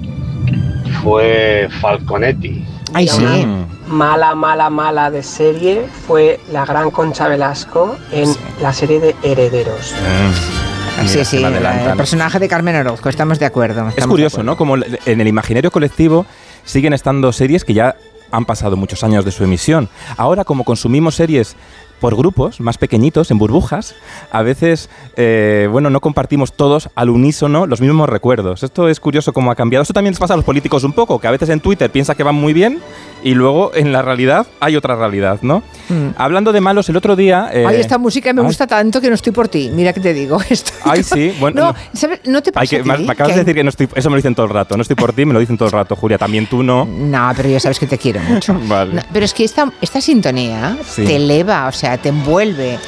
fue 1.03 1.69
Falconetti. 1.83 2.65
Ay, 2.95 3.07
sí. 3.07 3.23
Mm. 3.23 3.67
mala, 3.87 4.35
mala, 4.35 4.71
mala 4.71 5.11
de 5.11 5.23
serie 5.23 5.87
fue 6.07 6.41
la 6.51 6.65
gran 6.65 6.91
Concha 6.91 7.29
Velasco 7.29 7.97
en 8.13 8.35
la 8.63 8.73
serie 8.73 8.99
de 8.99 9.15
Herederos. 9.23 9.93
Mm. 9.93 10.62
Sí, 11.07 11.19
Mira, 11.19 11.25
sí, 11.25 11.37
el 11.37 11.97
personaje 11.97 12.39
de 12.39 12.49
Carmen 12.49 12.77
Orozco, 12.77 13.09
estamos 13.09 13.39
de 13.39 13.47
acuerdo. 13.47 13.89
Es 13.97 14.07
curioso, 14.07 14.43
¿no? 14.43 14.57
Como 14.57 14.77
en 14.77 15.21
el 15.21 15.27
imaginario 15.27 15.71
colectivo 15.71 16.27
siguen 16.65 16.93
estando 16.93 17.33
series 17.33 17.65
que 17.65 17.75
ya 17.75 17.97
han 18.31 18.45
pasado 18.47 18.77
muchos 18.77 19.05
años 19.05 19.25
de 19.25 19.31
su 19.31 19.45
emisión. 19.45 19.89
Ahora, 20.17 20.45
como 20.45 20.65
consumimos 20.65 21.15
series 21.15 21.55
por 22.03 22.17
grupos 22.17 22.61
más 22.61 22.79
pequeñitos, 22.79 23.31
en 23.31 23.39
burbujas, 23.39 23.95
a 24.33 24.43
veces, 24.43 24.91
eh, 25.17 25.69
bueno, 25.71 25.89
no 25.89 26.01
compartimos 26.01 26.53
todos 26.53 26.91
al 26.97 27.11
unísono 27.11 27.67
los 27.69 27.81
mismos 27.81 28.09
recuerdos. 28.09 28.65
Esto 28.65 28.89
es 28.89 28.99
curioso 28.99 29.33
cómo 29.33 29.53
ha 29.53 29.55
cambiado. 29.55 29.85
Eso 29.85 29.93
también 29.93 30.11
les 30.13 30.19
pasa 30.19 30.35
a 30.35 30.37
los 30.37 30.45
políticos 30.45 30.83
un 30.83 30.93
poco, 30.95 31.21
que 31.21 31.29
a 31.29 31.31
veces 31.31 31.49
en 31.51 31.61
Twitter 31.61 31.89
piensa 31.91 32.17
que 32.17 32.25
van 32.25 32.35
muy 32.35 32.53
bien 32.53 32.81
y 33.23 33.35
luego 33.35 33.71
en 33.75 33.93
la 33.93 34.03
realidad 34.03 34.49
hay 34.59 34.75
otra 34.75 34.97
realidad, 34.97 35.39
¿no? 35.43 35.63
Mm. 35.89 36.09
Hablando 36.17 36.53
de 36.53 36.61
malos, 36.61 36.89
el 36.89 36.97
otro 36.97 37.15
día... 37.15 37.51
eh, 37.53 37.65
Ay, 37.67 37.77
esta 37.81 37.99
música 37.99 38.33
me 38.33 38.41
ay. 38.41 38.49
gusta 38.49 38.67
tanto 38.67 39.01
que 39.01 39.09
no 39.09 39.15
estoy 39.15 39.33
por 39.33 39.47
ti. 39.47 39.71
Mira 39.73 39.93
que 39.93 40.01
te 40.01 40.13
digo. 40.13 40.41
Estoy 40.51 40.75
Ay, 40.85 41.03
sí, 41.05 41.33
bueno, 41.39 41.67
No. 41.69 41.75
¿sabes? 41.95 42.19
¿No 42.25 42.43
te 42.43 42.51
pasa 42.51 42.63
Hay 42.63 42.69
que, 42.69 42.77
a 42.79 42.83
ti 42.83 42.89
me 42.89 42.99
me 42.99 43.13
acabas 43.13 43.29
que 43.33 43.39
de 43.39 43.45
decir 43.45 43.55
que 43.55 43.63
no 43.63 43.71
estoy... 43.71 43.89
Eso 43.95 44.11
me 44.11 44.15
lo 44.15 44.17
dicen 44.17 44.35
todo 44.35 44.47
el 44.47 44.53
rato. 44.53 44.77
No 44.77 44.83
estoy 44.83 44.97
por 44.97 45.13
ti, 45.13 45.25
me 45.25 45.33
lo 45.33 45.39
dicen 45.39 45.57
todo 45.57 45.67
el 45.67 45.73
rato, 45.73 45.95
Julia. 45.95 46.19
También 46.19 46.47
tú 46.49 46.65
no. 46.65 46.85
No, 46.85 47.31
pero 47.37 47.49
ya 47.49 47.61
sabes 47.61 47.79
que 47.79 47.87
te 47.87 47.97
quiero 47.97 48.19
mucho. 48.21 48.59
Vale. 48.67 48.95
No, 48.95 49.03
pero 49.13 49.25
es 49.25 49.33
que 49.33 49.45
esta, 49.45 49.71
esta 49.81 50.01
sintonía 50.01 50.77
Sí. 50.85 51.05
te 51.05 51.17
eleva, 51.17 51.69
o 51.69 51.73
sea, 51.73 51.92
te 51.99 52.09
envuelve. 52.11 52.79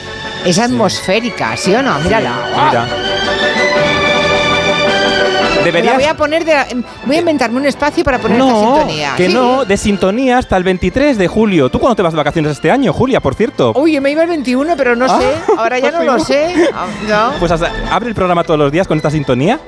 Es 0.44 0.58
atmosférica, 0.58 1.56
¿sí 1.56 1.74
o 1.74 1.82
no? 1.82 1.98
Mírala. 2.00 2.32
Mira. 2.68 2.86
La 5.82 5.94
voy 5.94 6.04
a 6.04 6.14
poner 6.14 6.44
de, 6.44 6.54
voy 7.06 7.16
a 7.16 7.18
inventarme 7.20 7.56
un 7.58 7.64
espacio 7.64 8.04
para 8.04 8.18
poner 8.18 8.36
No, 8.38 8.76
sintonía. 8.76 9.14
que 9.16 9.28
Sí. 9.28 9.32
no, 9.34 9.64
de 9.64 9.76
sintonía 9.78 10.36
hasta 10.36 10.58
el 10.58 10.62
23 10.64 11.16
de 11.16 11.26
julio. 11.26 11.70
¿Tú 11.70 11.78
cuándo 11.80 11.96
te 11.96 12.02
vas 12.02 12.12
de 12.12 12.18
vacaciones 12.18 12.52
este 12.52 12.70
año, 12.70 12.92
Julia, 12.92 13.20
por 13.20 13.34
cierto? 13.34 13.72
Uy, 13.74 13.98
me 13.98 14.10
iba 14.10 14.22
el 14.22 14.28
21, 14.28 14.74
pero 14.76 14.94
no 14.94 15.08
sé. 15.18 15.26
Ahora 15.56 15.78
ya 15.80 15.90
no 15.90 16.02
lo 16.02 16.18
sé. 16.18 16.68
Ah, 16.74 16.84
No, 17.32 17.38
Pues 17.38 17.50
hasta- 17.50 17.72
abre 17.90 18.10
el 18.10 18.14
programa 18.14 18.44
todos 18.44 18.58
los 18.60 18.70
días 18.70 18.86
con 18.86 18.98
esta 18.98 19.10
sintonía. 19.10 19.58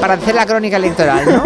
para 0.00 0.14
hacer 0.14 0.34
la 0.34 0.46
crónica 0.46 0.76
electoral, 0.76 1.24
¿no? 1.26 1.44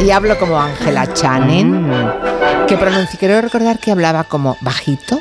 y 0.04 0.10
hablo 0.10 0.38
como 0.38 0.58
Ángela 0.60 1.12
Chanen, 1.12 1.88
Mm. 1.90 2.66
que 2.66 2.78
pronunci- 2.78 3.18
quiero 3.18 3.40
recordar 3.42 3.78
que 3.78 3.90
hablaba 3.92 4.24
como 4.24 4.56
bajito. 4.62 5.20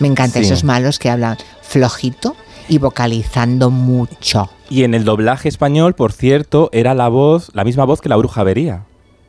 Me 0.00 0.08
encantan 0.08 0.42
Sí. 0.42 0.48
esos 0.48 0.64
malos 0.64 0.98
que 0.98 1.10
hablan 1.10 1.36
flojito 1.62 2.36
y 2.68 2.78
vocalizando 2.78 3.70
mucho. 3.70 4.50
Y 4.68 4.82
en 4.82 4.94
el 4.94 5.04
doblaje 5.04 5.48
español, 5.48 5.94
por 5.94 6.12
cierto, 6.12 6.68
era 6.72 6.94
la 6.94 7.08
voz, 7.08 7.50
la 7.54 7.64
misma 7.64 7.84
voz 7.84 8.00
que 8.00 8.08
la 8.08 8.16
bruja 8.16 8.42
vería. 8.42 8.82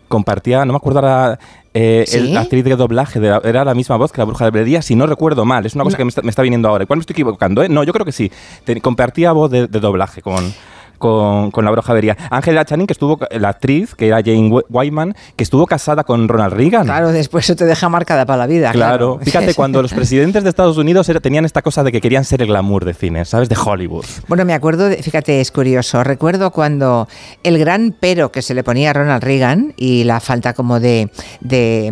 Compartía, 0.07 0.63
no 0.65 0.73
me 0.73 0.77
acuerdo 0.77 0.99
ahora, 0.99 1.37
eh, 1.73 2.05
¿Sí? 2.07 2.17
el- 2.17 2.33
la 2.33 2.41
actriz 2.41 2.63
de 2.63 2.75
doblaje, 2.75 3.19
de 3.19 3.29
la- 3.29 3.41
era 3.43 3.65
la 3.65 3.73
misma 3.75 3.97
voz 3.97 4.11
que 4.11 4.19
la 4.19 4.25
bruja 4.25 4.49
vería, 4.49 4.81
si 4.81 4.95
no 4.95 5.05
recuerdo 5.05 5.43
mal. 5.45 5.65
Es 5.65 5.75
una 5.75 5.83
cosa 5.83 5.95
No. 5.95 5.97
que 5.99 6.05
me 6.05 6.09
está, 6.09 6.21
me 6.21 6.29
está 6.29 6.41
viniendo 6.41 6.69
ahora. 6.69 6.83
Igual 6.85 6.97
me 6.97 7.01
estoy 7.01 7.13
equivocando, 7.13 7.61
¿eh? 7.61 7.69
No, 7.69 7.83
yo 7.83 7.91
creo 7.93 8.05
que 8.05 8.11
sí. 8.13 8.31
Te- 8.63 8.79
compartía 8.81 9.33
voz 9.33 9.51
de, 9.51 9.67
de 9.67 9.79
doblaje 9.79 10.21
con, 10.21 10.53
con, 10.97 11.51
con 11.51 11.65
la 11.65 11.71
bruja 11.71 11.93
vería. 11.93 12.17
Ángela 12.29 12.65
Channing, 12.65 12.87
que 12.87 12.93
estuvo, 12.93 13.19
la 13.31 13.49
actriz, 13.49 13.95
que 13.95 14.07
era 14.07 14.17
Jane 14.17 14.49
Wy- 14.49 14.65
Wyman, 14.69 15.15
que 15.35 15.43
estuvo 15.43 15.65
casada 15.65 16.03
con 16.03 16.27
Ronald 16.27 16.53
Reagan. 16.53 16.85
Claro, 16.85 17.11
después 17.11 17.45
eso 17.45 17.55
te 17.55 17.65
deja 17.65 17.89
marcada 17.89 18.25
para 18.25 18.37
la 18.37 18.47
vida. 18.47 18.71
Claro, 18.71 19.19
fíjate, 19.23 19.53
cuando 19.53 19.81
los 19.81 19.93
presidentes 19.93 20.43
de 20.43 20.49
Estados 20.49 20.77
Unidos 20.77 21.07
era- 21.09 21.19
tenían 21.19 21.45
esta 21.45 21.61
cosa 21.61 21.83
de 21.83 21.91
que 21.91 22.01
querían 22.01 22.25
ser 22.25 22.41
el 22.41 22.47
glamour 22.47 22.85
de 22.85 22.93
cine, 22.93 23.25
¿sabes? 23.25 23.49
De 23.49 23.55
Hollywood. 23.55 24.05
Bueno, 24.27 24.45
me 24.45 24.53
acuerdo, 24.53 24.89
de- 24.89 24.97
fíjate, 25.03 25.41
es 25.41 25.51
curioso. 25.51 26.03
Recuerdo 26.03 26.51
cuando 26.51 27.07
el 27.43 27.57
gran 27.59 27.95
pero 27.99 28.31
que 28.31 28.41
se 28.41 28.53
le 28.53 28.63
ponía 28.63 28.91
a 28.91 28.93
Ronald 28.93 29.23
Reagan 29.23 29.73
y 29.77 30.03
la 30.03 30.19
falta 30.19 30.53
como 30.53 30.79
de, 30.79 31.09
de, 31.41 31.89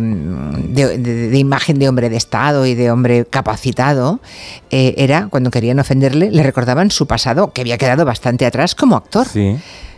de- 0.68 0.98
de- 0.98 1.28
de 1.30 1.38
imagen 1.38 1.78
de 1.78 1.88
hombre 1.88 2.08
de 2.10 2.16
Estado 2.16 2.66
y 2.66 2.74
de 2.74 2.90
hombre 2.90 3.24
capacitado 3.28 4.20
eh, 4.70 4.94
era 4.98 5.28
cuando 5.30 5.50
querían 5.50 5.78
ofenderle, 5.78 6.30
le 6.30 6.42
recordaban 6.42 6.90
su 6.90 7.06
pasado, 7.06 7.52
que 7.52 7.60
había 7.62 7.78
quedado 7.78 8.04
bastante 8.04 8.46
atrás 8.46 8.74
como 8.74 8.95
actor. 8.96 9.26
Sí. 9.26 9.56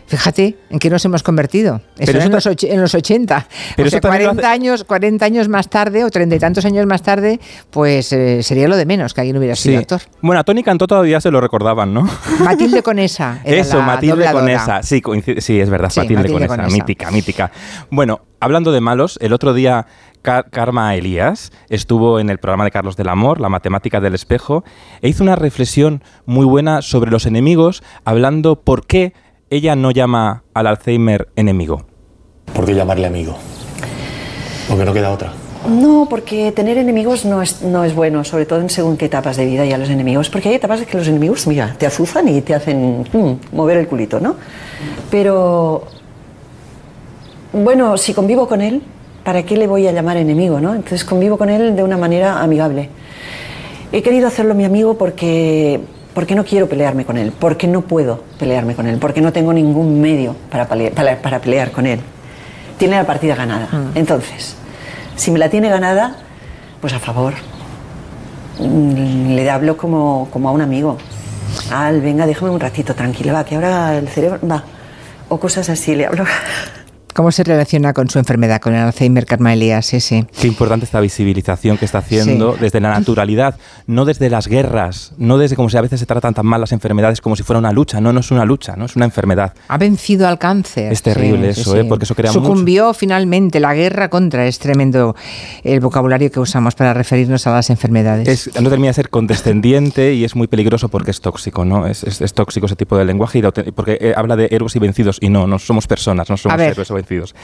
Fíjate 0.09 0.57
en 0.71 0.79
qué 0.79 0.89
nos 0.89 1.05
hemos 1.05 1.21
convertido. 1.23 1.81
Eso 1.97 2.11
Pero 2.11 2.21
en, 2.25 2.31
los, 2.31 2.45
och- 2.47 2.63
en 2.67 2.81
los 2.81 2.95
80. 2.95 3.47
Pero 3.75 3.87
o 3.87 3.89
sea, 3.91 3.99
eso 3.99 4.01
también 4.01 4.23
lo 4.23 4.29
40 4.31 4.51
años, 4.51 4.83
40 4.83 5.23
años 5.25 5.47
más 5.49 5.69
tarde 5.69 6.03
o 6.03 6.09
treinta 6.09 6.35
y 6.35 6.39
tantos 6.39 6.65
años 6.65 6.85
más 6.87 7.03
tarde, 7.03 7.39
pues 7.69 8.11
eh, 8.11 8.41
sería 8.43 8.67
lo 8.67 8.75
de 8.75 8.85
menos 8.87 9.13
que 9.13 9.21
alguien 9.21 9.37
hubiera 9.37 9.55
sido 9.55 9.73
Sí. 9.77 9.81
actor. 9.81 10.01
Bueno, 10.21 10.39
a 10.39 10.43
Tony 10.43 10.63
Cantó 10.63 10.87
todavía 10.87 11.21
se 11.21 11.29
lo 11.31 11.39
recordaban, 11.39 11.93
¿no? 11.93 12.09
Matilde 12.43 12.81
Conesa. 12.81 13.39
era 13.45 13.61
Eso, 13.61 13.77
la 13.77 13.85
Matilde 13.85 14.15
dobladora. 14.15 14.41
Conesa. 14.41 14.83
Sí, 14.83 14.99
coincide- 15.01 15.41
sí, 15.41 15.59
es 15.59 15.69
verdad, 15.69 15.89
Sí, 15.91 15.99
Matilde, 15.99 16.15
Matilde 16.23 16.33
Conesa, 16.47 16.55
Conesa. 16.63 16.75
mítica, 16.75 17.11
mítica. 17.11 17.51
Bueno, 17.91 18.21
hablando 18.39 18.71
de 18.71 18.81
malos, 18.81 19.19
el 19.21 19.31
otro 19.33 19.53
día 19.53 19.85
Car- 20.23 20.49
Karma 20.49 20.95
Elías 20.95 21.51
estuvo 21.69 22.19
en 22.19 22.29
el 22.31 22.39
programa 22.39 22.63
de 22.65 22.71
Carlos 22.71 22.97
del 22.97 23.09
Amor, 23.09 23.39
La 23.39 23.49
matemática 23.49 23.99
del 24.01 24.15
espejo, 24.15 24.63
e 25.01 25.07
hizo 25.09 25.23
una 25.23 25.35
reflexión 25.35 26.03
muy 26.25 26.45
buena 26.45 26.81
sobre 26.81 27.11
los 27.11 27.25
enemigos, 27.27 27.83
hablando 28.05 28.59
por 28.61 28.85
qué 28.87 29.13
ella 29.49 29.75
no 29.75 29.91
llama 29.91 30.43
al 30.53 30.67
Alzheimer 30.67 31.29
enemigo. 31.35 31.85
¿Por 32.53 32.65
qué 32.65 32.75
llamarle 32.75 33.07
amigo? 33.07 33.35
Porque 34.67 34.85
no 34.85 34.93
queda 34.93 35.11
otra. 35.11 35.33
No, 35.67 36.07
porque 36.09 36.51
tener 36.51 36.77
enemigos 36.77 37.25
no 37.25 37.41
es, 37.41 37.61
no 37.63 37.83
es 37.83 37.93
bueno, 37.93 38.23
sobre 38.23 38.45
todo 38.45 38.61
en 38.61 38.69
según 38.69 38.95
qué 38.95 39.05
etapas 39.05 39.35
de 39.35 39.45
vida 39.45 39.65
ya 39.65 39.77
los 39.77 39.89
enemigos, 39.89 40.29
porque 40.29 40.49
hay 40.49 40.55
etapas 40.55 40.79
en 40.79 40.85
que 40.85 40.97
los 40.97 41.07
enemigos, 41.07 41.47
mira, 41.47 41.75
te 41.77 41.85
azuzan 41.85 42.27
y 42.29 42.41
te 42.41 42.55
hacen 42.55 43.05
mm, 43.11 43.55
mover 43.55 43.77
el 43.77 43.87
culito, 43.87 44.19
¿no? 44.19 44.35
Pero, 45.11 45.83
bueno, 47.51 47.97
si 47.97 48.13
convivo 48.13 48.47
con 48.47 48.61
él, 48.61 48.81
¿para 49.23 49.43
qué 49.43 49.57
le 49.57 49.67
voy 49.67 49.85
a 49.87 49.91
llamar 49.91 50.17
enemigo, 50.17 50.61
no? 50.61 50.73
Entonces 50.73 51.03
convivo 51.03 51.37
con 51.37 51.49
él 51.49 51.75
de 51.75 51.83
una 51.83 51.97
manera 51.97 52.41
amigable. 52.41 52.89
He 53.91 54.01
querido 54.01 54.27
hacerlo 54.27 54.55
mi 54.55 54.63
amigo 54.63 54.97
porque, 54.97 55.81
porque 56.19 56.35
no 56.35 56.43
quiero 56.43 56.67
pelearme 56.67 57.05
con 57.05 57.17
él, 57.17 57.31
porque 57.31 57.65
no 57.65 57.79
puedo 57.79 58.25
pelearme 58.37 58.75
con 58.75 58.87
él, 58.87 58.97
porque 58.99 59.21
no 59.21 59.31
tengo 59.31 59.53
ningún 59.53 60.01
medio 60.01 60.35
para, 60.51 60.67
pale- 60.67 60.91
para, 60.91 61.15
para 61.21 61.39
pelear 61.39 61.71
con 61.71 61.85
él. 61.85 62.01
Tiene 62.77 62.97
la 62.97 63.05
partida 63.05 63.35
ganada. 63.35 63.69
Entonces, 63.95 64.57
si 65.15 65.31
me 65.31 65.39
la 65.39 65.47
tiene 65.49 65.69
ganada, 65.69 66.17
pues 66.81 66.91
a 66.91 66.99
favor. 66.99 67.35
Mm, 68.59 69.29
Le 69.33 69.49
hablo 69.49 69.77
como, 69.77 70.27
como 70.29 70.49
a 70.49 70.51
un 70.51 70.59
amigo. 70.59 70.97
Al, 71.71 72.01
venga, 72.01 72.25
déjame 72.27 72.51
un 72.51 72.59
ratito, 72.59 72.93
tranquila, 72.93 73.31
va, 73.31 73.45
que 73.45 73.55
ahora 73.55 73.95
el 73.97 74.09
cerebro. 74.09 74.39
Va. 74.45 74.65
O 75.29 75.39
cosas 75.39 75.69
así, 75.69 75.95
le 75.95 76.05
hablo. 76.05 76.25
¿Cómo 77.13 77.31
se 77.31 77.43
relaciona 77.43 77.91
con 77.93 78.09
su 78.09 78.19
enfermedad, 78.19 78.61
con 78.61 78.75
el 78.75 78.81
Alzheimer, 78.81 79.25
Karma 79.25 79.51
Elías? 79.53 79.85
Sí, 79.87 79.99
sí. 79.99 80.25
Qué 80.39 80.47
importante 80.47 80.85
esta 80.85 80.99
visibilización 81.01 81.77
que 81.77 81.85
está 81.85 81.97
haciendo 81.97 82.53
Sí. 82.53 82.59
desde 82.61 82.79
la 82.79 82.91
naturalidad, 82.91 83.55
no 83.87 84.05
desde 84.05 84.29
las 84.29 84.47
guerras, 84.47 85.11
no 85.17 85.37
desde 85.37 85.55
como 85.55 85.69
si 85.69 85.77
a 85.77 85.81
veces 85.81 85.99
se 85.99 86.05
tratan 86.05 86.33
tan 86.33 86.45
mal 86.45 86.61
las 86.61 86.71
enfermedades 86.71 87.19
como 87.19 87.35
si 87.35 87.43
fuera 87.43 87.59
una 87.59 87.71
lucha. 87.71 87.99
No, 87.99 88.13
no 88.13 88.19
es 88.21 88.31
una 88.31 88.45
lucha, 88.45 88.75
no 88.77 88.85
es 88.85 88.95
una 88.95 89.05
enfermedad. 89.05 89.53
Ha 89.67 89.77
vencido 89.77 90.27
al 90.27 90.37
cáncer. 90.37 90.93
Es 90.93 91.01
terrible 91.01 91.49
eso, 91.49 91.75
¿eh? 91.75 91.83
Porque 91.83 92.05
eso 92.05 92.15
crea 92.15 92.31
mucho- 92.31 92.41
Sucumbió 92.45 92.93
finalmente 92.93 93.59
la 93.59 93.73
guerra 93.73 94.09
contra. 94.09 94.45
Es 94.45 94.59
tremendo 94.59 95.15
el 95.63 95.79
vocabulario 95.79 96.31
que 96.31 96.39
usamos 96.39 96.75
para 96.75 96.93
referirnos 96.93 97.45
a 97.47 97.51
las 97.51 97.69
enfermedades. 97.69 98.27
Es- 98.27 98.61
no 98.61 98.69
termina 98.69 98.89
de 98.89 98.93
ser 98.93 99.09
condescendiente 99.09 100.13
y 100.13 100.23
es 100.23 100.35
muy 100.35 100.47
peligroso 100.47 100.89
porque 100.89 101.11
es 101.11 101.19
tóxico, 101.21 101.65
¿no? 101.65 101.87
Es, 101.87 102.03
es- 102.03 102.21
es 102.21 102.33
tóxico 102.33 102.67
ese 102.67 102.75
tipo 102.75 102.97
de 102.97 103.03
lenguaje 103.05 103.39
y 103.39 103.71
porque 103.71 103.97
eh, 103.99 104.13
habla 104.15 104.35
de 104.35 104.47
héroes 104.51 104.75
y 104.75 104.79
vencidos 104.79 105.17
y 105.19 105.29
no, 105.29 105.47
no 105.47 105.59
somos 105.59 105.87
personas, 105.87 106.29
no 106.29 106.37
somos 106.37 106.59
héroes 106.59 106.91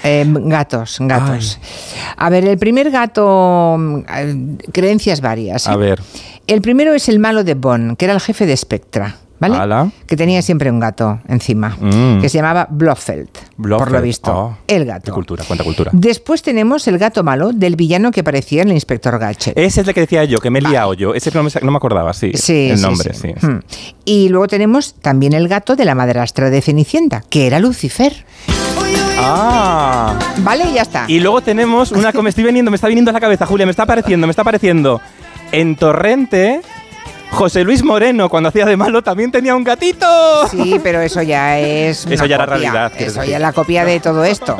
Eh, 0.03 0.25
gatos, 0.27 0.97
gatos. 0.99 1.59
A 2.17 2.29
ver, 2.29 2.45
el 2.47 2.57
primer 2.57 2.91
gato, 2.91 3.75
mm, 3.77 3.97
eh, 4.15 4.57
creencias 4.71 5.21
varias. 5.21 5.67
¿eh? 5.67 5.71
A 5.71 5.75
ver. 5.77 6.01
El 6.47 6.61
primero 6.61 6.93
es 6.93 7.09
el 7.09 7.19
malo 7.19 7.43
de 7.43 7.55
Bond, 7.55 7.97
que 7.97 8.05
era 8.05 8.13
el 8.13 8.21
jefe 8.21 8.45
de 8.45 8.55
Spectra. 8.55 9.17
¿Vale? 9.37 9.57
Ala. 9.57 9.91
Que 10.07 10.15
tenía 10.15 10.41
siempre 10.41 10.71
un 10.71 10.79
gato 10.79 11.19
encima, 11.27 11.75
Mm. 11.77 12.21
que 12.21 12.29
se 12.29 12.37
llamaba 12.37 12.67
Blofeld, 12.71 13.27
por 13.27 13.43
Blofeld, 13.57 13.91
lo 13.91 14.01
visto. 14.01 14.31
oh, 14.33 14.57
el 14.65 14.83
Qué 14.83 14.85
gato. 14.85 15.13
cultura, 15.13 15.43
cuánta 15.45 15.65
cultura. 15.65 15.91
Después 15.93 16.41
tenemos 16.41 16.87
el 16.87 16.97
gato 16.97 17.21
malo 17.21 17.51
del 17.51 17.75
villano 17.75 18.11
que 18.11 18.21
aparecía 18.21 18.61
en 18.61 18.69
el 18.69 18.75
Inspector 18.75 19.19
Gadget. 19.19 19.57
Ese 19.57 19.81
es 19.81 19.87
el 19.89 19.93
que 19.93 19.99
decía 19.99 20.23
yo, 20.23 20.37
que 20.39 20.49
me 20.49 20.59
he 20.59 20.61
liado 20.61 20.93
yo. 20.93 21.13
Ese 21.13 21.31
no 21.33 21.43
me, 21.43 21.49
sa- 21.49 21.59
no 21.59 21.69
me 21.71 21.75
acordaba, 21.77 22.13
sí. 22.13 22.31
Sí, 22.35 22.69
el 22.71 22.77
sí, 22.77 22.83
nombre, 22.83 23.13
sí. 23.13 23.33
sí. 23.37 23.45
Hmm. 23.45 23.59
Y 24.05 24.29
luego 24.29 24.47
tenemos 24.47 24.93
también 25.01 25.33
el 25.33 25.49
gato 25.49 25.75
de 25.75 25.83
la 25.83 25.95
madrastra 25.95 26.49
de 26.49 26.61
Cenicienta, 26.61 27.21
que 27.29 27.45
era 27.45 27.59
Lucifer. 27.59 28.25
Ah. 29.27 30.13
¿Vale? 30.39 30.71
Ya 30.73 30.81
está. 30.83 31.05
Y 31.07 31.19
luego 31.19 31.41
tenemos 31.41 31.91
una 31.91 32.11
que 32.11 32.21
me 32.21 32.29
estoy 32.29 32.43
viniendo, 32.43 32.69
me 32.71 32.75
está 32.75 32.87
viniendo 32.87 33.11
a 33.11 33.13
la 33.13 33.19
cabeza, 33.19 33.45
Julia, 33.45 33.65
me 33.65 33.71
está 33.71 33.83
apareciendo, 33.83 34.27
me 34.27 34.31
está 34.31 34.41
apareciendo. 34.43 35.01
En 35.51 35.75
Torrente, 35.75 36.61
José 37.31 37.63
Luis 37.63 37.83
Moreno, 37.83 38.29
cuando 38.29 38.49
hacía 38.49 38.65
de 38.65 38.77
malo, 38.77 39.01
también 39.01 39.31
tenía 39.31 39.55
un 39.55 39.63
gatito. 39.63 40.05
Sí, 40.49 40.79
pero 40.83 41.01
eso 41.01 41.21
ya 41.21 41.59
es. 41.59 42.05
Eso 42.05 42.25
ya 42.25 42.35
era 42.35 42.45
copia. 42.45 42.57
realidad, 42.59 42.91
quieres 42.91 43.09
Eso 43.13 43.19
decir. 43.21 43.31
ya 43.31 43.37
es 43.37 43.41
la 43.41 43.53
copia 43.53 43.85
de 43.85 43.99
todo 43.99 44.23
esto. 44.25 44.57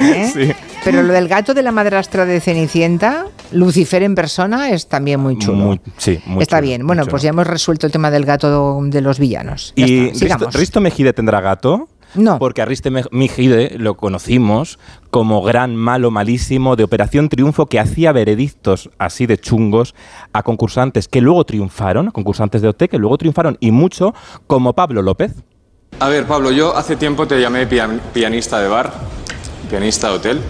¿eh? 0.00 0.30
Sí. 0.32 0.52
Pero 0.84 1.02
lo 1.02 1.12
del 1.12 1.28
gato 1.28 1.54
de 1.54 1.62
la 1.62 1.72
madrastra 1.72 2.24
de 2.24 2.40
Cenicienta, 2.40 3.26
Lucifer 3.52 4.02
en 4.04 4.14
persona, 4.14 4.70
es 4.70 4.86
también 4.88 5.20
muy 5.20 5.36
chulo. 5.38 5.58
Muy- 5.58 5.80
sí, 5.96 6.20
muy 6.24 6.42
Está 6.42 6.58
chulo, 6.58 6.68
bien. 6.68 6.86
Bueno, 6.86 7.04
pues 7.06 7.22
ya 7.22 7.30
hemos 7.30 7.46
resuelto 7.46 7.84
el 7.86 7.92
tema 7.92 8.10
del 8.10 8.24
gato 8.24 8.78
de 8.82 9.00
los 9.00 9.18
villanos. 9.18 9.72
Ya 9.76 9.86
¿Y 9.86 10.08
está. 10.14 10.38
Risto 10.52 10.80
Mejide 10.80 11.12
tendrá 11.12 11.40
gato? 11.40 11.88
No. 12.14 12.38
Porque 12.38 12.62
a 12.62 12.64
Risto 12.64 12.90
Me- 12.90 13.04
Mejide 13.10 13.76
lo 13.78 13.96
conocimos 13.96 14.78
como 15.10 15.42
gran 15.42 15.76
malo 15.76 16.10
malísimo 16.10 16.74
de 16.76 16.84
Operación 16.84 17.28
Triunfo 17.28 17.66
que 17.66 17.78
hacía 17.80 18.12
veredictos 18.12 18.90
así 18.98 19.26
de 19.26 19.38
chungos 19.38 19.94
a 20.32 20.42
concursantes 20.42 21.06
que 21.08 21.20
luego 21.20 21.44
triunfaron, 21.44 22.08
a 22.08 22.10
concursantes 22.12 22.62
de 22.62 22.68
OT 22.68 22.88
que 22.88 22.98
luego 22.98 23.18
triunfaron 23.18 23.56
y 23.60 23.70
mucho, 23.70 24.14
como 24.46 24.72
Pablo 24.74 25.02
López. 25.02 25.32
A 26.00 26.08
ver, 26.08 26.26
Pablo, 26.26 26.50
yo 26.50 26.76
hace 26.76 26.96
tiempo 26.96 27.26
te 27.26 27.40
llamé 27.40 27.66
pian- 27.68 28.00
pianista 28.12 28.60
de 28.60 28.68
bar, 28.68 28.92
pianista 29.68 30.08
de 30.10 30.14
hotel, 30.16 30.40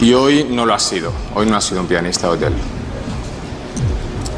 y 0.00 0.14
hoy 0.14 0.46
no 0.50 0.66
lo 0.66 0.74
has 0.74 0.82
sido. 0.82 1.12
Hoy 1.34 1.46
no 1.46 1.56
has 1.56 1.64
sido 1.64 1.80
un 1.80 1.86
pianista 1.86 2.26
de 2.28 2.32
hotel. 2.34 2.52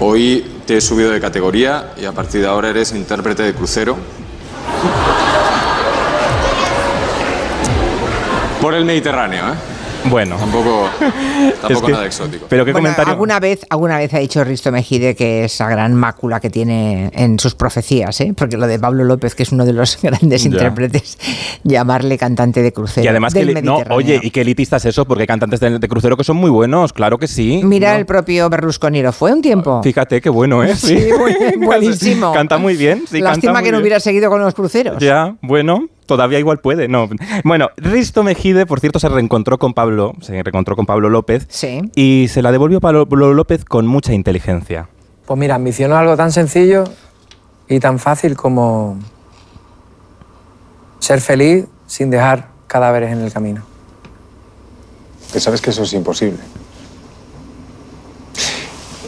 Hoy 0.01 0.45
te 0.67 0.77
he 0.77 0.81
subido 0.81 1.11
de 1.11 1.21
categoría 1.21 1.93
y 2.01 2.05
a 2.05 2.13
partir 2.13 2.41
de 2.41 2.49
ahora 2.49 2.69
eres 2.71 2.93
intérprete 2.93 3.43
de 3.45 3.55
crucero. 3.55 3.97
Por 8.65 8.73
el 8.75 8.87
Mediterráneo, 8.87 9.41
¿eh? 9.49 9.55
Bueno, 10.11 10.37
Tampoco, 10.37 10.87
tampoco 11.63 11.87
que- 11.87 11.93
nada 11.93 12.07
exótico. 12.07 12.47
pero 12.49 12.65
qué 12.65 12.73
Bueno, 12.73 12.85
comentario. 12.89 13.13
alguna 13.13 13.41
vez, 13.41 13.67
alguna 13.71 13.99
vez 13.99 14.13
ha 14.15 14.19
dicho 14.19 14.43
Risto 14.45 14.71
Mejide 14.73 15.15
que 15.15 15.45
esa 15.45 15.69
gran 15.69 15.95
mácula 15.95 16.41
que 16.41 16.49
tiene 16.51 17.11
en 17.15 17.39
sus 17.39 17.55
profecías, 17.55 18.19
¿eh? 18.23 18.33
porque 18.37 18.57
lo 18.59 18.67
de 18.67 18.79
Pablo 18.79 19.05
López, 19.05 19.35
que 19.35 19.43
es 19.43 19.53
uno 19.53 19.65
de 19.67 19.73
los 19.75 19.99
grandes 20.03 20.43
Ya. 20.45 20.51
intérpretes, 20.51 21.19
llamarle 21.63 22.17
cantante 22.19 22.63
de 22.63 22.73
crucero. 22.73 23.05
Y 23.05 23.09
además 23.09 23.33
que 23.35 23.41
del 23.41 23.49
li- 23.49 23.55
no, 23.63 23.73
Mediterráneo. 23.77 23.97
oye, 23.99 24.21
y 24.23 24.31
qué 24.31 24.41
elitista 24.43 24.77
es 24.79 24.87
eso, 24.87 25.05
porque 25.07 25.23
hay 25.23 25.27
cantantes 25.27 25.61
de, 25.61 25.79
de 25.79 25.89
crucero 25.89 26.17
que 26.17 26.25
son 26.25 26.37
muy 26.37 26.51
buenos, 26.51 26.93
claro 26.95 27.19
que 27.19 27.27
sí. 27.29 27.61
Mira, 27.65 27.93
¿no? 27.93 27.99
el 27.99 28.07
propio 28.07 28.49
Berlusconi 28.51 29.03
lo 29.03 29.13
fue 29.13 29.33
un 29.33 29.41
tiempo. 29.43 29.83
Fíjate 29.83 30.21
qué 30.23 30.29
bueno 30.31 30.63
es. 30.63 30.79
Sí, 30.85 30.97
bu- 30.97 31.65
buenísimo. 31.65 32.33
Canta 32.33 32.57
muy 32.59 32.77
bien. 32.77 33.01
Sí, 33.07 33.21
canta 33.21 33.29
Lástima 33.31 33.53
muy 33.55 33.63
que 33.63 33.71
no 33.73 33.77
bien. 33.79 33.83
hubiera 33.83 34.01
seguido 34.01 34.29
con 34.31 34.41
los 34.43 34.55
cruceros. 34.55 34.99
Ya, 34.99 35.35
bueno, 35.41 35.87
todavía 36.07 36.39
igual 36.39 36.59
puede, 36.61 36.89
no. 36.89 37.09
Bueno, 37.45 37.69
Risto 37.77 38.23
Mejide, 38.23 38.67
por 38.67 38.81
cierto, 38.81 38.99
se 38.99 39.09
reencontró 39.09 39.59
con 39.59 39.75
Pablo, 39.75 40.15
se 40.21 40.43
reencontró 40.43 40.77
con 40.77 40.87
Pablo 40.87 41.09
López 41.11 41.47
Sí. 41.49 41.81
y 41.95 42.27
se 42.29 42.43
la 42.43 42.53
devolvió 42.53 42.81
Pablo 42.81 43.07
López 43.35 43.65
con 43.65 43.87
mucha 43.87 44.13
inteligencia. 44.13 44.89
Pues 45.27 45.39
mira, 45.39 45.55
ambiciono 45.55 45.97
algo 45.97 46.17
tan 46.17 46.33
sencillo 46.33 46.85
y 47.69 47.81
tan 47.81 47.99
fácil 47.99 48.37
como 48.37 48.99
ser 50.99 51.21
feliz 51.21 51.67
sin 51.87 52.11
dejar 52.11 52.49
cadáveres 52.67 53.13
en 53.13 53.23
el 53.23 53.33
camino. 53.33 53.63
Que 55.33 55.41
sabes 55.41 55.61
que 55.61 55.71
eso 55.71 55.83
es 55.83 55.93
imposible. 55.93 56.39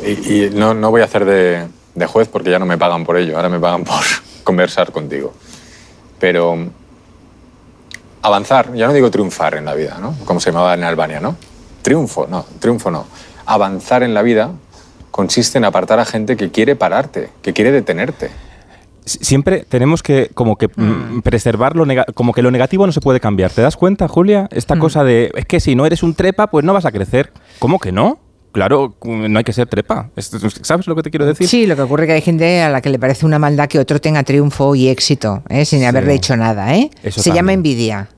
Y, 0.05 0.45
y 0.47 0.51
no, 0.51 0.75
no 0.75 0.91
voy 0.91 1.01
a 1.01 1.05
hacer 1.05 1.25
de, 1.25 1.67
de 1.95 2.07
juez 2.07 2.29
porque 2.29 2.51
ya 2.51 2.59
no 2.59 2.67
me 2.67 2.79
pagan 2.79 3.05
por 3.05 3.17
ello, 3.17 3.37
ahora 3.37 3.49
me 3.49 3.59
pagan 3.59 3.85
por 3.85 4.03
conversar 4.45 4.93
contigo. 4.93 5.35
Pero 6.19 6.57
avanzar, 8.27 8.75
ya 8.75 8.87
no 8.87 8.93
digo 8.93 9.11
triunfar 9.11 9.55
en 9.55 9.65
la 9.65 9.75
vida, 9.75 9.99
¿no? 10.01 10.15
Como 10.25 10.41
se 10.41 10.51
llamaba 10.51 10.75
en 10.75 10.85
Albania, 10.85 11.21
¿no? 11.21 11.37
Triunfo, 11.83 12.27
no, 12.29 12.45
triunfo 12.59 12.91
no. 12.91 13.07
Avanzar 13.47 14.03
en 14.03 14.15
la 14.15 14.23
vida 14.23 14.51
consiste 15.11 15.59
en 15.59 15.65
apartar 15.65 15.99
a 16.01 16.05
gente 16.05 16.37
que 16.37 16.51
quiere 16.51 16.77
pararte, 16.77 17.31
que 17.43 17.53
quiere 17.53 17.73
detenerte. 17.73 18.31
Siempre 19.05 19.65
tenemos 19.69 20.03
que 20.03 20.31
como 20.35 20.57
que 20.57 20.67
mm, 20.75 21.21
preservar 21.23 21.77
lo 21.77 21.87
como 22.15 22.33
que 22.33 22.43
lo 22.43 22.51
negativo 22.51 22.85
no 22.87 22.93
se 22.93 23.01
puede 23.01 23.21
cambiar. 23.21 23.53
¿Te 23.53 23.63
das 23.63 23.77
cuenta, 23.77 24.09
Julia? 24.09 24.49
Esta 24.51 24.77
cosa 24.79 25.05
de 25.05 25.31
es 25.37 25.45
que 25.47 25.61
si 25.61 25.77
no 25.77 25.87
eres 25.87 26.03
un 26.03 26.15
trepa, 26.15 26.49
pues 26.49 26.65
no 26.65 26.73
vas 26.75 26.85
a 26.87 26.91
crecer. 26.93 27.33
¿Cómo 27.61 27.79
que 27.79 27.93
no? 27.93 28.19
Claro, 28.51 28.97
mm, 29.05 29.31
no 29.31 29.39
hay 29.39 29.45
que 29.45 29.53
ser 29.53 29.69
trepa. 29.69 30.11
Es- 30.17 30.31
¿Sabes 30.63 30.89
lo 30.89 30.97
que 30.97 31.03
te 31.05 31.11
quiero 31.11 31.25
decir? 31.25 31.47
Sí, 31.47 31.67
lo 31.67 31.77
que 31.77 31.83
ocurre 31.83 32.05
es 32.05 32.07
que 32.09 32.13
hay 32.15 32.21
gente 32.23 32.63
a 32.63 32.69
la 32.71 32.81
que 32.81 32.89
le 32.91 32.99
parece 32.99 33.25
una 33.27 33.39
maldad 33.39 33.69
que 33.69 33.79
otro 33.79 34.01
tenga 34.01 34.25
triunfo 34.25 34.75
y 34.75 34.89
éxito, 34.89 35.43
¿eh? 35.51 35.65
sin 35.65 35.85
haberle 35.85 36.15
hecho 36.15 36.37
nada. 36.37 36.75
¿eh? 36.75 36.91
Eso 37.05 37.23
Se 37.23 37.31
llama 37.33 37.53
envidia. 37.53 38.09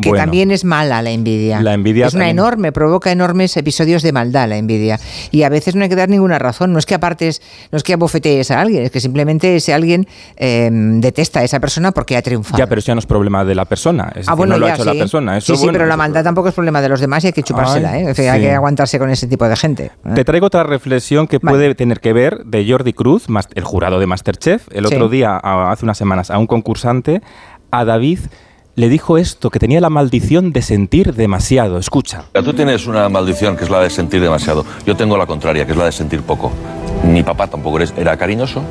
Que 0.00 0.08
Bueno. 0.08 0.24
también 0.24 0.50
es 0.50 0.64
mala 0.64 1.02
la 1.02 1.10
envidia. 1.10 1.60
La 1.60 1.72
envidia 1.72 2.06
es 2.06 2.14
una 2.14 2.24
también. 2.24 2.38
enorme, 2.38 2.72
provoca 2.72 3.12
enormes 3.12 3.56
episodios 3.56 4.02
de 4.02 4.12
maldad 4.12 4.48
la 4.48 4.56
envidia. 4.56 4.98
Y 5.30 5.44
a 5.44 5.48
veces 5.48 5.76
no 5.76 5.84
hay 5.84 5.88
que 5.88 5.94
dar 5.94 6.08
ninguna 6.08 6.38
razón. 6.40 6.72
No 6.72 6.80
es 6.80 6.86
que 6.86 6.94
apartes, 6.94 7.40
no 7.70 7.76
es 7.76 7.84
que 7.84 7.92
abofetees 7.92 8.50
a 8.50 8.60
alguien, 8.60 8.82
es 8.82 8.90
que 8.90 8.98
simplemente 9.00 9.54
ese 9.54 9.72
alguien 9.72 10.06
eh, 10.36 10.68
detesta 10.72 11.40
a 11.40 11.44
esa 11.44 11.60
persona 11.60 11.92
porque 11.92 12.16
ha 12.16 12.22
triunfado. 12.22 12.58
Ya, 12.58 12.66
pero 12.66 12.80
eso 12.80 12.88
ya 12.88 12.94
no 12.96 12.98
es 12.98 13.06
problema 13.06 13.44
de 13.44 13.54
la 13.54 13.66
persona. 13.66 14.04
Es 14.16 14.28
ah, 14.28 14.32
decir, 14.32 14.34
bueno, 14.34 14.54
no 14.54 14.58
lo 14.60 14.66
ya, 14.66 14.72
ha 14.72 14.74
hecho 14.74 14.84
sí. 14.84 14.90
la 14.90 15.02
persona. 15.02 15.36
Eso, 15.36 15.52
sí, 15.52 15.58
sí, 15.58 15.64
bueno, 15.64 15.78
pero 15.78 15.86
la 15.86 15.96
maldad 15.96 16.24
tampoco 16.24 16.48
es 16.48 16.54
problema 16.54 16.82
de 16.82 16.88
los 16.88 17.00
demás 17.00 17.22
y 17.24 17.28
hay 17.28 17.32
que 17.32 17.42
chupársela, 17.44 17.92
Ay, 17.92 18.02
¿eh? 18.02 18.10
O 18.10 18.14
sea, 18.14 18.32
hay 18.32 18.40
que 18.40 18.50
aguantarse 18.50 18.98
con 18.98 19.10
ese 19.10 19.28
tipo 19.28 19.48
de 19.48 19.56
gente. 19.56 19.92
¿eh? 20.04 20.10
Te 20.14 20.24
traigo 20.24 20.46
otra 20.46 20.64
reflexión 20.64 21.28
que 21.28 21.38
puede 21.38 21.74
tener 21.76 22.00
que 22.00 22.12
ver 22.12 22.44
de 22.44 22.66
Jordi 22.68 22.92
Cruz, 22.92 23.26
el 23.54 23.64
jurado 23.64 24.00
de 24.00 24.06
Masterchef. 24.06 24.66
El 24.72 24.86
otro 24.86 25.08
día, 25.08 25.36
hace 25.36 25.84
unas 25.84 25.98
semanas, 25.98 26.30
a 26.30 26.38
un 26.38 26.46
concursante, 26.46 27.22
a 27.70 27.84
David, 27.84 28.20
le 28.76 28.88
dijo 28.88 29.18
esto, 29.18 29.50
que 29.50 29.58
tenía 29.58 29.80
la 29.80 29.90
maldición 29.90 30.52
de 30.52 30.62
sentir 30.62 31.14
demasiado. 31.14 31.78
Escucha. 31.78 32.24
Tú 32.32 32.52
tienes 32.54 32.86
una 32.86 33.08
maldición 33.08 33.56
que 33.56 33.64
es 33.64 33.70
la 33.70 33.80
de 33.80 33.90
sentir 33.90 34.20
demasiado. 34.20 34.64
Yo 34.86 34.96
tengo 34.96 35.16
la 35.16 35.26
contraria, 35.26 35.64
que 35.66 35.72
es 35.72 35.78
la 35.78 35.86
de 35.86 35.92
sentir 35.92 36.22
poco. 36.22 36.50
Mi 37.04 37.22
papá 37.22 37.46
tampoco 37.46 37.78
era 37.78 38.16
cariñoso 38.16 38.62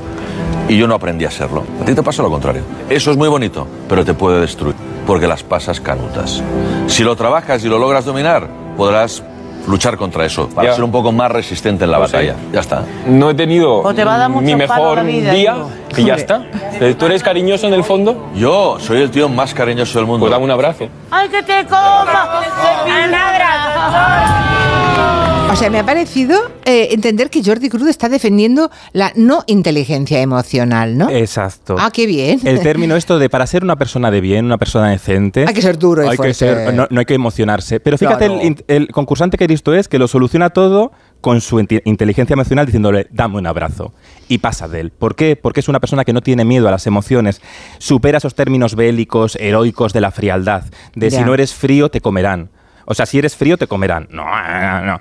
y 0.67 0.77
yo 0.77 0.88
no 0.88 0.95
aprendí 0.95 1.25
a 1.25 1.31
serlo. 1.31 1.63
A 1.81 1.86
ti 1.86 1.93
te 1.93 2.03
pasa 2.03 2.24
lo 2.24 2.29
contrario. 2.29 2.63
Eso 2.89 3.12
es 3.12 3.17
muy 3.17 3.27
bonito, 3.27 3.67
pero 3.88 4.03
te 4.03 4.13
puede 4.13 4.41
destruir, 4.41 4.75
porque 5.05 5.27
las 5.27 5.43
pasas 5.43 5.79
canutas. 5.79 6.41
Si 6.88 7.03
lo 7.03 7.15
trabajas 7.15 7.63
y 7.63 7.67
lo 7.67 7.79
logras 7.79 8.05
dominar, 8.05 8.50
podrás 8.75 9.24
luchar 9.67 9.98
contra 9.98 10.25
eso, 10.25 10.50
para 10.50 10.70
Ya. 10.70 10.75
ser 10.75 10.84
un 10.84 10.91
poco 10.91 11.12
más 11.12 11.32
resistente 11.32 11.86
en 11.86 11.91
la 11.91 11.98
Pues 12.00 12.12
sí. 12.12 12.17
batalla. 12.17 12.36
Ya 12.51 12.60
está. 12.60 12.84
No 13.08 13.29
he 13.29 13.34
tenido 13.34 13.77
O 13.79 13.93
te 13.93 14.03
va 14.03 14.15
a 14.15 14.17
dar 14.17 14.29
mucho 14.29 14.46
mi 14.46 14.55
mejor 14.55 15.03
vida, 15.05 15.32
día 15.32 15.55
y 15.98 16.03
ya 16.05 16.15
está. 16.24 16.43
Eh, 16.79 16.96
¿Tú 16.98 17.05
eres 17.05 17.24
cariñoso 17.24 17.67
en 17.67 17.74
el 17.74 17.84
fondo? 17.84 18.29
Yo 18.36 18.77
soy 18.79 19.01
el 19.01 19.12
tío 19.12 19.29
más 19.29 19.53
cariñoso 19.53 20.00
del 20.00 20.08
mundo. 20.08 20.22
Pues 20.25 20.32
dame 20.32 20.46
un 20.46 20.51
abrazo. 20.51 20.88
¡Ay, 21.12 21.29
que 21.29 21.43
te 21.43 21.65
coma! 21.65 22.41
¡Un 22.86 23.15
abrazo! 23.15 25.23
O 25.53 25.55
sea, 25.55 25.69
me 25.69 25.77
ha 25.77 25.86
parecido 25.86 26.36
eh, 26.65 26.88
entender 26.93 27.29
que 27.29 27.43
Jordi 27.43 27.69
Cruz 27.69 27.88
está 27.88 28.10
defendiendo 28.10 28.72
la 28.91 29.12
no 29.15 29.43
inteligencia 29.45 30.19
emocional, 30.19 30.98
¿no? 30.98 31.12
Exacto. 31.12 31.75
Ah, 31.77 31.91
qué 31.93 32.07
bien. 32.07 32.39
El 32.43 32.60
término 32.62 32.95
esto 32.95 33.19
de 33.19 33.29
para 33.29 33.45
ser 33.45 33.63
una 33.63 33.75
persona 33.75 34.10
de 34.10 34.19
bien, 34.19 34.45
una 34.45 34.57
persona 34.57 34.89
decente. 34.89 35.45
Hay 35.48 35.53
que 35.53 35.62
ser 35.62 35.77
duro 35.77 36.03
y 36.03 36.07
hay 36.07 36.17
que 36.17 36.33
ser- 36.33 36.74
no, 36.74 36.88
no 36.89 37.00
hay 37.00 37.05
que 37.05 37.13
emocionarse. 37.13 37.79
Pero 37.79 38.00
fíjate, 38.00 38.25
Claro. 38.25 38.41
el, 38.67 38.88
concursante 38.88 39.38
que 39.38 39.48
listo 39.48 39.75
es 39.75 39.88
que 39.88 40.00
lo 40.00 40.07
soluciona 40.07 40.50
todo 40.50 40.91
con 41.22 41.39
su 41.39 41.60
inteligencia 41.60 42.33
emocional 42.33 42.65
diciéndole, 42.65 43.05
dame 43.12 43.38
un 43.38 43.45
abrazo. 43.45 43.93
Y 44.27 44.39
pasa 44.39 44.67
de 44.67 44.79
él. 44.79 44.91
¿Por 44.91 45.15
qué? 45.15 45.36
Porque 45.36 45.60
es 45.60 45.67
una 45.69 45.79
persona 45.79 46.03
que 46.03 46.13
no 46.13 46.22
tiene 46.22 46.45
miedo 46.45 46.67
a 46.67 46.72
las 46.72 46.88
emociones. 46.88 47.41
Supera 47.77 48.17
esos 48.17 48.33
términos 48.33 48.75
bélicos, 48.75 49.36
heroicos 49.39 49.93
de 49.93 50.01
la 50.01 50.10
frialdad. 50.10 50.63
De 50.95 51.12
Ya. 51.12 51.19
si 51.19 51.24
no 51.24 51.36
eres 51.36 51.53
frío, 51.53 51.89
te 51.89 52.01
comerán. 52.01 52.50
O 52.86 52.95
sea, 52.95 53.05
si 53.05 53.17
eres 53.17 53.38
frío, 53.38 53.57
te 53.57 53.67
comerán. 53.67 54.10
No, 54.12 54.25
no, 54.25 54.81
no. 54.81 55.00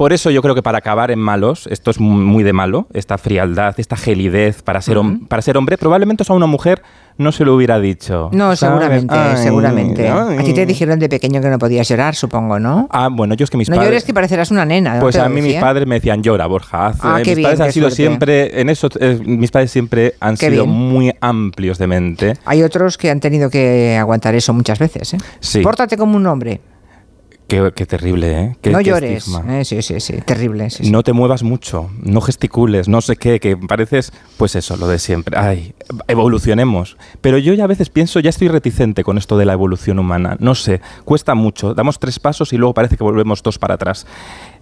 Por 0.00 0.14
eso 0.14 0.30
yo 0.30 0.40
creo 0.40 0.54
que 0.54 0.62
para 0.62 0.78
acabar 0.78 1.10
en 1.10 1.18
malos, 1.18 1.66
esto 1.66 1.90
es 1.90 2.00
muy 2.00 2.42
de 2.42 2.54
malo, 2.54 2.86
esta 2.94 3.18
frialdad, 3.18 3.74
esta 3.78 3.96
gelidez 3.98 4.62
para 4.62 4.80
ser, 4.80 4.96
para 5.28 5.42
ser 5.42 5.58
hombre, 5.58 5.76
probablemente 5.76 6.22
eso 6.22 6.32
a 6.32 6.36
una 6.36 6.46
mujer 6.46 6.80
no 7.18 7.32
se 7.32 7.44
lo 7.44 7.54
hubiera 7.54 7.78
dicho. 7.78 8.30
No, 8.32 8.56
¿sabes? 8.56 8.60
seguramente, 8.60 9.14
Ay, 9.14 9.36
seguramente. 9.36 10.08
ay. 10.08 10.38
A 10.38 10.42
ti 10.42 10.54
te 10.54 10.64
dijeron 10.64 10.98
de 11.00 11.10
pequeño 11.10 11.42
que 11.42 11.50
no 11.50 11.58
podías 11.58 11.86
llorar, 11.86 12.14
supongo, 12.14 12.58
¿no? 12.58 12.88
Ah, 12.90 13.10
bueno, 13.12 13.34
yo 13.34 13.44
es 13.44 13.50
que 13.50 13.58
mis 13.58 13.68
no 13.68 13.76
padres... 13.76 13.90
llores 13.90 14.04
que 14.04 14.14
parecerás 14.14 14.50
una 14.50 14.64
nena. 14.64 14.94
¿no 14.94 15.00
Pues 15.02 15.16
a 15.16 15.28
mí 15.28 15.42
mis 15.42 15.56
padres 15.56 15.86
me 15.86 15.96
decían 15.96 16.22
llora, 16.22 16.46
Borja. 16.46 16.86
haz". 16.86 16.96
Ah, 17.02 17.16
Eh, 17.20 17.24
mis 17.26 17.36
bien, 17.36 17.42
padres 17.42 17.60
han 17.60 17.72
sido 17.72 17.90
suerte. 17.90 17.96
siempre, 17.96 18.58
en 18.62 18.70
eso, 18.70 18.88
eh, 18.98 19.20
mis 19.22 19.50
padres 19.50 19.70
siempre 19.70 20.14
han 20.18 20.38
Qué 20.38 20.48
sido 20.48 20.64
bien. 20.64 20.74
muy 20.76 21.12
amplios 21.20 21.76
de 21.76 21.86
mente. 21.86 22.32
Hay 22.46 22.62
otros 22.62 22.96
que 22.96 23.10
han 23.10 23.20
tenido 23.20 23.50
que 23.50 23.98
aguantar 24.00 24.34
eso 24.34 24.54
muchas 24.54 24.78
veces, 24.78 25.12
¿eh? 25.12 25.18
Sí. 25.40 25.60
Pórtate 25.60 25.98
como 25.98 26.16
un 26.16 26.26
hombre. 26.26 26.62
Qué, 27.50 27.72
qué 27.74 27.84
terrible, 27.84 28.40
¿eh? 28.40 28.56
Qué- 28.62 28.70
no 28.70 28.78
qué 28.78 28.84
llores. 28.84 29.26
Eh, 29.48 29.64
sí, 29.64 29.82
sí, 29.82 29.98
sí. 29.98 30.18
Terrible. 30.24 30.70
sí. 30.70 30.88
No 30.88 31.02
te 31.02 31.12
muevas 31.12 31.42
mucho, 31.42 31.90
no 32.00 32.20
gesticules, 32.20 32.86
no 32.88 33.00
sé 33.00 33.16
qué, 33.16 33.40
que 33.40 33.56
pareces, 33.56 34.12
pues 34.36 34.54
eso, 34.54 34.76
lo 34.76 34.86
de 34.86 35.00
siempre. 35.00 35.36
Ay, 35.36 35.74
evolucionemos. 36.06 36.96
Pero 37.20 37.38
yo 37.38 37.52
ya 37.54 37.64
a 37.64 37.66
veces 37.66 37.90
pienso, 37.90 38.20
ya 38.20 38.30
estoy 38.30 38.46
reticente 38.46 39.02
con 39.02 39.18
esto 39.18 39.36
de 39.36 39.46
la 39.46 39.52
evolución 39.54 39.98
humana. 39.98 40.36
No 40.38 40.54
sé, 40.54 40.80
cuesta 41.04 41.34
mucho. 41.34 41.74
Damos 41.74 41.98
tres 41.98 42.20
pasos 42.20 42.52
y 42.52 42.56
luego 42.56 42.72
parece 42.72 42.96
que 42.96 43.02
volvemos 43.02 43.42
dos 43.42 43.58
para 43.58 43.74
atrás. 43.74 44.06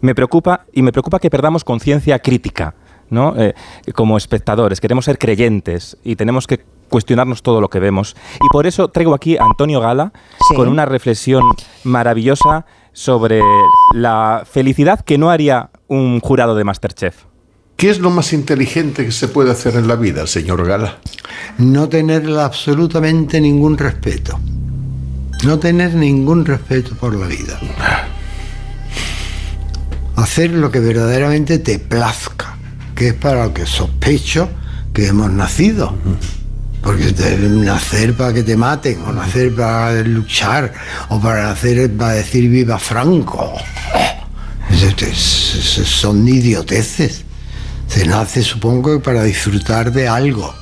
Me 0.01 0.15
preocupa 0.15 0.65
y 0.73 0.81
me 0.81 0.91
preocupa 0.91 1.19
que 1.19 1.29
perdamos 1.29 1.65
conciencia 1.65 2.19
crítica, 2.21 2.75
¿no? 3.11 3.35
Eh, 3.37 3.53
como 3.95 4.17
espectadores, 4.17 4.81
queremos 4.81 5.05
ser 5.05 5.19
creyentes 5.19 5.99
y 6.05 6.17
tenemos 6.17 6.47
que 6.47 6.65
cuestionarnos 6.89 7.43
todo 7.43 7.61
lo 7.61 7.69
que 7.69 7.81
vemos. 7.81 8.17
Y 8.37 8.49
por 8.51 8.67
eso 8.67 8.89
traigo 8.89 9.15
aquí 9.15 9.37
a 9.37 9.45
Antonio 9.45 9.79
Gala 9.79 10.11
con 10.57 10.69
una 10.69 10.87
reflexión 10.87 11.43
maravillosa 11.85 12.65
sobre 12.99 13.41
la 13.95 14.43
felicidad 14.45 15.05
que 15.05 15.19
no 15.19 15.31
haría 15.31 15.71
un 15.87 16.19
jurado 16.19 16.57
de 16.57 16.65
Masterchef. 16.65 17.15
¿Qué 17.77 17.91
es 17.91 18.01
lo 18.01 18.11
más 18.11 18.33
inteligente 18.33 19.05
que 19.05 19.13
se 19.13 19.29
puede 19.29 19.53
hacer 19.53 19.77
en 19.77 19.87
la 19.87 19.95
vida, 19.95 20.27
señor 20.27 20.67
Gala? 20.67 20.99
No 21.59 21.89
tenerle 21.89 22.41
absolutamente 22.41 23.41
ningún 23.41 23.79
respeto. 23.79 24.41
No 25.45 25.61
tener 25.61 25.95
ningún 25.95 26.45
respeto 26.45 26.97
por 26.97 27.15
la 27.15 27.29
vida. 27.29 27.61
Hacer 30.17 30.51
lo 30.51 30.73
que 30.73 30.81
verdaderamente 30.81 31.61
te 31.61 31.79
plazca, 31.79 32.59
que 32.97 33.09
es 33.09 33.15
para 33.15 33.45
lo 33.45 33.55
que 33.55 33.65
sospecho 33.65 34.49
que 34.93 35.07
hemos 35.07 35.31
nacido. 35.31 35.95
Porque 36.89 37.13
nacer 37.51 38.15
para 38.17 38.33
que 38.33 38.43
te 38.43 38.57
maten, 38.57 39.03
o 39.03 39.13
nacer 39.13 39.55
para 39.55 39.93
luchar, 40.05 40.73
o 41.11 41.21
para 41.21 41.43
nacer 41.43 41.93
para 41.95 42.15
decir 42.15 42.49
viva 42.49 42.79
Franco. 42.79 43.53
Es- 44.71 45.03
es- 45.03 45.79
es- 45.81 45.87
son 45.87 46.27
idioteces. 46.27 47.25
Se 47.87 48.07
nace, 48.07 48.43
supongo, 48.43 49.03
para 49.03 49.23
disfrutar 49.23 49.93
de 49.93 50.09
algo. 50.09 50.55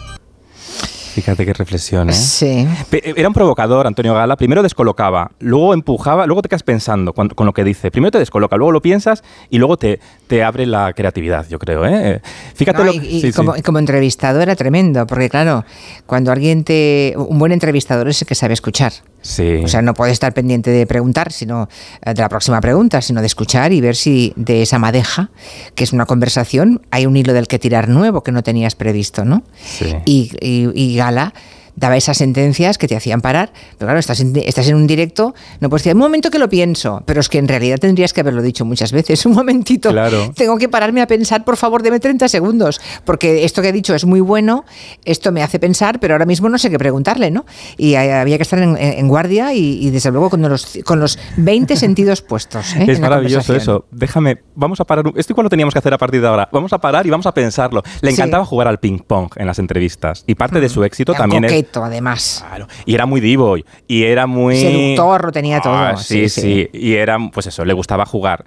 Fíjate 1.17 1.47
qué 1.47 1.55
reflexión, 1.55 2.11
¿eh? 2.11 2.13
Sí. 2.13 2.69
Pe- 2.91 3.15
Era 3.19 3.27
un 3.29 3.33
provocador, 3.33 3.87
Antonio 3.87 4.13
Gala. 4.13 4.37
Primero 4.37 4.63
descolocaba, 4.63 5.31
luego 5.39 5.73
empujaba, 5.73 6.27
luego 6.27 6.43
te 6.43 6.51
quedas 6.51 6.63
pensando 6.63 7.15
con, 7.15 7.31
con 7.31 7.47
lo 7.47 7.55
que 7.55 7.65
dice. 7.65 7.91
Primero 7.91 8.11
te 8.11 8.19
descoloca, 8.19 8.57
luego 8.59 8.71
lo 8.71 8.83
piensas 8.83 9.25
y 9.49 9.57
luego 9.57 9.79
te, 9.79 9.99
te 10.27 10.45
abre 10.45 10.67
la 10.67 10.93
creatividad, 10.93 11.47
yo 11.49 11.59
creo. 11.59 11.87
¿eh? 11.87 12.21
Fíjate 12.55 12.79
No, 12.81 12.85
lo 12.85 12.93
y, 12.93 12.97
y 12.99 13.21
sí, 13.23 13.29
sí. 13.29 13.33
como, 13.33 13.57
y 13.57 13.63
como 13.63 13.79
entrevistador 13.79 14.43
era 14.43 14.57
tremendo, 14.57 15.07
porque 15.07 15.31
claro, 15.31 15.65
cuando 16.05 16.33
alguien 16.33 16.65
te... 16.65 17.15
Un 17.17 17.39
buen 17.39 17.53
entrevistador 17.53 18.09
es 18.09 18.21
el 18.21 18.29
que 18.29 18.35
sabe 18.35 18.53
escuchar. 18.53 18.93
Sí. 19.23 19.61
O 19.65 19.69
sea, 19.69 19.83
no 19.83 19.93
puede 19.95 20.13
estar 20.13 20.33
pendiente 20.33 20.71
de 20.71 20.87
preguntar, 20.87 21.33
sino 21.33 21.69
eh, 22.05 22.15
de 22.15 22.23
la 22.23 22.29
próxima 22.29 22.61
pregunta, 22.61 23.01
sino 23.03 23.21
de 23.21 23.27
escuchar 23.27 23.73
y 23.73 23.81
ver 23.81 23.97
si 23.97 24.33
de 24.37 24.63
esa 24.63 24.79
madeja, 24.79 25.31
que 25.75 25.83
es 25.85 25.93
una 25.93 26.07
conversación, 26.07 26.83
hay 26.91 27.07
un 27.07 27.17
hilo 27.17 27.33
del 27.33 27.49
que 27.49 27.59
tirar 27.59 27.89
nuevo 27.89 28.23
que 28.23 28.31
no 28.33 28.43
tenías 28.43 28.75
previsto, 28.77 29.25
¿no? 29.25 29.43
Sí. 29.65 29.95
Y, 30.05 30.31
y- 30.41 30.71
y 30.75 30.97
Gala 30.97 31.35
daba 31.77 31.97
esas 31.97 32.17
sentencias 32.19 32.79
que 32.79 32.89
te 32.89 32.97
hacían 32.97 33.21
parar. 33.21 33.53
Pero 33.79 33.87
claro, 33.87 33.99
estás 34.01 34.21
en, 34.21 34.35
estás 34.37 34.67
en 34.69 34.75
un 34.77 34.87
directo, 34.87 35.35
no 35.61 35.69
puedes 35.69 35.85
decir, 35.85 35.95
un 35.95 36.01
momento 36.01 36.31
que 36.31 36.39
lo 36.39 36.49
pienso, 36.49 37.03
pero 37.07 37.21
es 37.21 37.29
que 37.29 37.39
en 37.39 37.49
realidad 37.49 37.79
tendrías 37.79 38.13
que 38.13 38.23
haberlo 38.23 38.43
dicho 38.43 38.65
muchas 38.65 38.93
veces. 38.93 39.25
Un 39.27 39.33
momentito, 39.35 39.91
Claro. 39.91 40.33
tengo 40.35 40.57
que 40.59 40.69
pararme 40.69 41.03
a 41.03 41.07
pensar, 41.07 41.45
por 41.45 41.57
favor, 41.57 41.83
deme 41.83 42.01
30 42.01 42.29
segundos, 42.29 42.81
porque 43.05 43.45
esto 43.45 43.61
que 43.63 43.69
he 43.69 43.73
dicho 43.73 43.95
es 43.95 44.05
muy 44.05 44.21
bueno, 44.21 44.65
esto 45.05 45.33
me 45.33 45.43
hace 45.43 45.59
pensar, 45.59 46.01
pero 46.01 46.15
ahora 46.15 46.27
mismo 46.27 46.49
no 46.49 46.59
sé 46.59 46.71
qué 46.71 46.79
preguntarle, 46.79 47.31
¿no? 47.31 47.45
Y 47.77 47.95
había 47.95 48.37
que 48.39 48.43
estar 48.43 48.59
en, 48.59 48.77
en 48.79 49.09
guardia 49.09 49.53
y, 49.53 49.85
y, 49.87 49.91
desde 49.91 50.11
luego 50.11 50.31
con 50.31 50.43
los, 50.43 50.79
con 50.85 51.01
los 51.01 51.19
20 51.37 51.77
sentidos 51.77 52.23
puestos. 52.23 52.75
¿eh? 52.77 52.85
Es 52.89 52.97
en 52.97 53.03
maravilloso 53.03 53.55
eso. 53.55 53.85
Déjame, 53.91 54.39
vamos 54.55 54.81
a 54.81 54.85
parar. 54.85 55.05
Esto 55.17 55.33
igual 55.33 55.45
lo 55.45 55.51
teníamos 55.51 55.75
que 55.75 55.79
hacer 55.81 55.93
a 55.93 55.99
partir 55.99 56.21
de 56.21 56.29
ahora. 56.29 56.49
Vamos 56.53 56.73
a 56.73 56.79
parar 56.79 57.07
y 57.07 57.11
vamos 57.11 57.27
a 57.27 57.35
pensarlo. 57.35 57.83
Le 58.01 58.11
Sí. 58.11 58.15
encantaba 58.17 58.45
jugar 58.45 58.69
al 58.69 58.79
ping-pong 58.79 59.31
en 59.37 59.47
las 59.47 59.59
entrevistas. 59.59 60.25
Y 60.27 60.35
parte 60.37 60.61
de 60.61 60.69
su 60.69 60.83
éxito 60.85 61.13
también 61.13 61.45
es. 61.45 61.66
Coqueto, 61.67 61.85
además. 61.85 62.45
Y 62.85 62.95
era 62.95 63.07
muy 63.07 63.21
divo. 63.21 63.57
Y 63.87 64.03
era 64.05 64.27
muy. 64.27 64.57
Seductor, 64.61 65.25
lo 65.27 65.33
tenía 65.33 65.61
todo. 65.61 65.75
Ah, 65.75 65.97
sí, 65.97 66.29
sí, 66.29 66.41
sí, 66.41 66.69
Y 66.73 66.95
era, 66.95 67.19
pues 67.33 67.47
eso, 67.47 67.65
le 67.65 67.73
gustaba 67.75 68.07
jugar. 68.07 68.45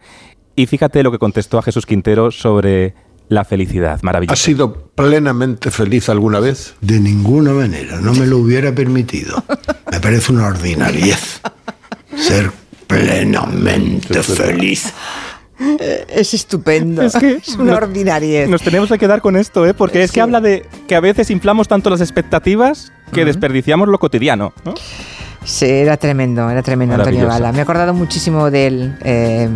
Y 0.55 0.65
fíjate 0.65 1.03
lo 1.03 1.11
que 1.11 1.19
contestó 1.19 1.57
a 1.57 1.61
Jesús 1.61 1.85
Quintero 1.85 2.31
sobre 2.31 2.93
la 3.29 3.45
felicidad. 3.45 3.93
¿Has 3.93 4.03
Maravilloso. 4.03 4.43
sido 4.43 4.73
plenamente 4.95 5.69
feliz 5.71 6.09
alguna 6.09 6.39
vez? 6.39 6.75
De 6.81 6.99
ninguna 6.99 7.51
manera, 7.53 8.01
no 8.01 8.13
me 8.13 8.25
lo 8.25 8.39
hubiera 8.39 8.73
permitido. 8.73 9.43
Me 9.91 9.99
parece 9.99 10.31
una 10.33 10.47
ordinariez 10.47 11.41
ser 12.17 12.51
plenamente 12.87 14.21
feliz. 14.23 14.93
Eh, 15.79 16.05
Es 16.09 16.33
estupendo. 16.33 17.01
Es 17.01 17.13
que 17.15 17.39
una 17.57 17.73
nos- 17.73 17.83
ordinariez. 17.83 18.49
Nos 18.49 18.61
tenemos 18.61 18.89
que 18.89 18.97
quedar 18.97 19.21
con 19.21 19.35
esto, 19.35 19.65
¿eh? 19.65 19.73
Porque 19.73 20.03
es 20.03 20.11
que 20.11 20.21
habla 20.21 20.39
de 20.41 20.65
que 20.87 20.95
a 20.95 20.99
veces 21.01 21.29
inflamos 21.29 21.67
tanto 21.67 21.89
las 21.89 22.01
expectativas 22.01 22.91
que 23.11 23.25
desperdiciamos 23.25 23.87
lo 23.87 23.97
cotidiano. 23.99 24.53
¿no? 24.65 24.73
Sí, 25.43 25.65
era 25.65 25.97
tremendo, 25.97 26.49
era 26.49 26.61
tremendo 26.61 26.95
Antonio. 26.95 27.27
Gala. 27.27 27.51
Me 27.51 27.59
he 27.59 27.61
acordado 27.61 27.93
muchísimo 27.93 28.49
de 28.51 28.67
él. 28.67 28.97
eh, 29.03 29.49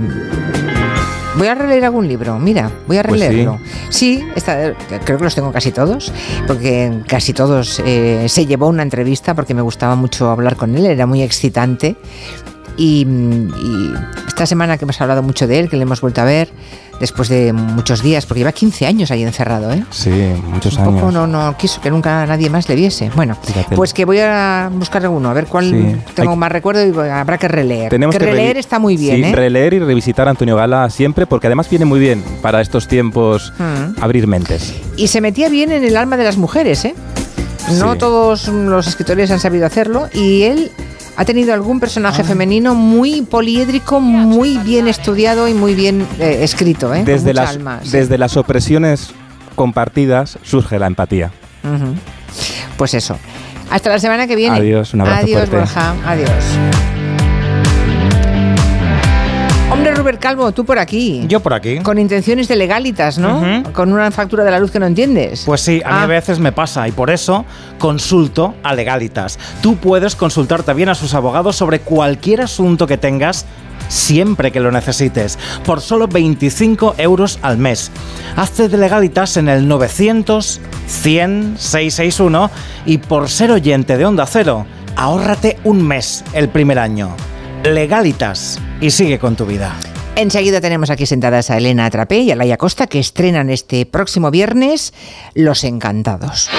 Voy 1.36 1.48
a 1.48 1.56
releer 1.56 1.84
algún 1.86 2.08
libro, 2.08 2.38
mira, 2.38 2.70
voy 2.88 2.98
a 3.00 3.04
Pues 3.04 3.20
sí. 3.20 3.28
releerlo. 3.28 3.60
sí, 3.90 4.24
está- 4.36 4.74
creo 5.04 5.18
que 5.18 5.24
los 5.24 5.34
tengo 5.34 5.52
casi 5.52 5.72
todos, 5.72 6.14
porque 6.46 7.00
casi 7.08 7.34
todos 7.34 7.82
eh, 7.84 8.26
se 8.30 8.46
llevó 8.46 8.68
una 8.68 8.84
entrevista 8.84 9.34
porque 9.34 9.56
me 9.56 9.64
gustaba 9.64 9.96
mucho 9.96 10.30
hablar 10.30 10.56
con 10.56 10.76
él, 10.78 10.86
era 10.86 11.08
muy 11.08 11.24
excitante. 11.24 11.96
Y, 12.78 13.02
y 13.08 13.94
esta 14.28 14.46
semana 14.46 14.78
que 14.78 14.86
hemos 14.86 15.02
hablado 15.02 15.24
mucho 15.24 15.48
de 15.48 15.60
él, 15.60 15.70
que 15.70 15.76
le 15.78 15.84
hemos 15.84 16.02
vuelto 16.02 16.22
a 16.22 16.26
ver 16.26 16.50
después 17.04 17.28
de 17.28 17.52
muchos 17.52 18.02
días, 18.02 18.26
porque 18.26 18.40
lleva 18.40 18.54
15 18.54 18.86
años 18.86 19.12
ahí 19.12 19.24
encerrado, 19.24 19.72
¿eh? 19.74 19.84
Sí, 19.90 20.10
muchos 20.48 20.78
Un 20.78 20.86
poco 20.86 21.00
años. 21.10 21.14
no, 21.14 21.28
no 21.28 21.58
quiso 21.58 21.82
que 21.82 21.92
nunca 21.92 22.26
nadie 22.26 22.50
más 22.50 22.70
le 22.70 22.76
viese. 22.76 23.12
Bueno, 23.14 23.36
Fíjate. 23.44 23.76
pues 23.76 23.94
que 23.94 24.06
voy 24.06 24.20
a 24.20 24.70
buscar 24.74 25.04
alguno, 25.04 25.30
a 25.30 25.34
ver 25.34 25.48
cuál 25.48 25.70
Sí. 25.70 25.96
tengo 26.16 26.32
Hay- 26.32 26.38
más 26.38 26.52
recuerdo 26.52 26.86
y 26.86 27.10
habrá 27.10 27.38
que 27.38 27.50
releer. 27.50 27.90
Tenemos 27.90 28.16
que, 28.16 28.20
que, 28.24 28.32
releer 28.32 28.56
está 28.58 28.80
muy 28.80 28.96
bien, 28.96 29.18
sí, 29.18 29.24
¿eh? 29.26 29.36
releer 29.36 29.74
y 29.74 29.80
revisitar 29.80 30.28
a 30.28 30.32
Antonio 30.32 30.56
Gala 30.56 30.90
siempre, 30.90 31.26
porque 31.28 31.48
además 31.48 31.70
viene 31.70 31.84
muy 31.86 32.00
bien 32.00 32.24
para 32.42 32.62
estos 32.62 32.88
tiempos 32.88 33.52
Mm. 33.60 34.02
abrir 34.02 34.26
mentes. 34.28 34.74
Y 34.96 35.08
se 35.10 35.20
metía 35.20 35.50
bien 35.50 35.72
en 35.74 35.84
el 35.84 35.98
alma 35.98 36.16
de 36.16 36.24
las 36.24 36.38
mujeres, 36.38 36.86
¿eh? 36.86 36.96
No 37.80 37.94
Sí. 37.94 38.00
todos 38.00 38.48
los 38.48 38.88
escritores 38.88 39.30
han 39.32 39.40
sabido 39.40 39.66
hacerlo 39.66 40.08
y 40.14 40.44
él 40.44 40.72
ha 41.16 41.26
tenido 41.26 41.54
algún 41.54 41.80
personaje 41.80 42.24
femenino 42.24 42.76
muy 42.76 43.22
poliédrico, 43.22 44.00
muy 44.00 44.58
bien 44.60 44.88
estudiado 44.88 45.48
y 45.48 45.54
muy 45.54 45.76
bien 45.76 46.08
eh, 46.20 46.40
escrito, 46.42 46.94
¿eh? 46.94 47.04
Desde 47.04 47.34
las, 47.34 47.50
alma, 47.50 47.80
sí. 47.84 47.92
desde 47.92 48.18
las 48.18 48.38
opresiones 48.38 49.14
compartidas 49.56 50.40
surge 50.44 50.80
la 50.80 50.88
empatía. 50.88 51.32
Pues 52.78 52.94
eso. 52.94 53.18
Hasta 53.70 53.90
la 53.90 54.00
semana 54.00 54.28
que 54.28 54.36
viene. 54.36 54.58
Adiós, 54.58 54.94
un 54.94 55.02
abrazo 55.02 55.24
Adiós, 55.24 55.38
fuerte. 55.50 55.58
Borja. 55.58 55.96
Adiós. 56.06 56.93
Hombre, 60.04 60.12
Robert 60.12 60.22
Calvo, 60.22 60.52
tú 60.52 60.66
por 60.66 60.80
aquí. 60.80 61.24
Yo 61.30 61.40
por 61.40 61.54
aquí. 61.54 61.78
Con 61.80 61.98
intenciones 61.98 62.50
de 62.50 62.58
legalitas, 62.58 63.18
¿no? 63.18 63.64
Con 63.72 63.94
una 63.94 64.12
factura 64.12 64.44
de 64.44 64.52
la 64.52 64.60
luz 64.60 64.70
que 64.70 64.78
no 64.80 64.86
entiendes. 64.86 65.44
Pues 65.46 65.62
sí, 65.62 65.82
a 65.86 65.88
mí 65.90 65.96
Ah. 66.00 66.04
a 66.04 66.08
veces 66.08 66.40
me 66.40 66.52
pasa 66.52 66.86
y 66.88 66.92
por 66.92 67.10
eso 67.10 67.46
consulto 67.80 68.54
a 68.64 68.76
Legalitas. 68.76 69.40
Tú 69.62 69.78
puedes 69.78 70.16
consultar 70.18 70.64
también 70.64 70.90
a 70.90 70.96
sus 70.96 71.14
abogados 71.14 71.56
sobre 71.56 71.80
cualquier 71.80 72.42
asunto 72.42 72.86
que 72.86 72.98
tengas 72.98 73.46
siempre 73.88 74.52
que 74.52 74.60
lo 74.60 74.72
necesites, 74.72 75.40
por 75.66 75.80
solo 75.80 76.08
25 76.10 76.96
euros 76.98 77.40
al 77.42 77.58
mes. 77.58 77.90
Hazte 78.36 78.68
de 78.68 78.78
Legalitas 78.78 79.38
en 79.38 79.48
el 79.48 79.68
900 79.70 80.60
100 80.88 81.56
661 81.58 82.52
y 82.86 82.98
por 82.98 83.30
ser 83.30 83.52
oyente 83.52 83.98
de 83.98 84.06
Onda 84.06 84.26
Cero, 84.26 84.66
ahórrate 84.98 85.60
un 85.64 85.82
mes 85.88 86.24
el 86.34 86.50
primer 86.50 86.78
año. 86.80 87.16
Legalitas 87.64 88.60
y 88.82 88.92
sigue 88.92 89.20
con 89.20 89.38
tu 89.38 89.46
vida. 89.46 89.74
Enseguida 90.16 90.60
tenemos 90.60 90.90
aquí 90.90 91.06
sentadas 91.06 91.50
a 91.50 91.58
Elena 91.58 91.86
Atrapé 91.86 92.20
y 92.20 92.32
a 92.32 92.36
Laia 92.36 92.58
Costa 92.58 92.88
que 92.88 93.00
estrenan 93.00 93.50
este 93.50 93.86
próximo 93.86 94.32
viernes 94.32 94.94
Los 95.34 95.64
Encantados. 95.64 96.50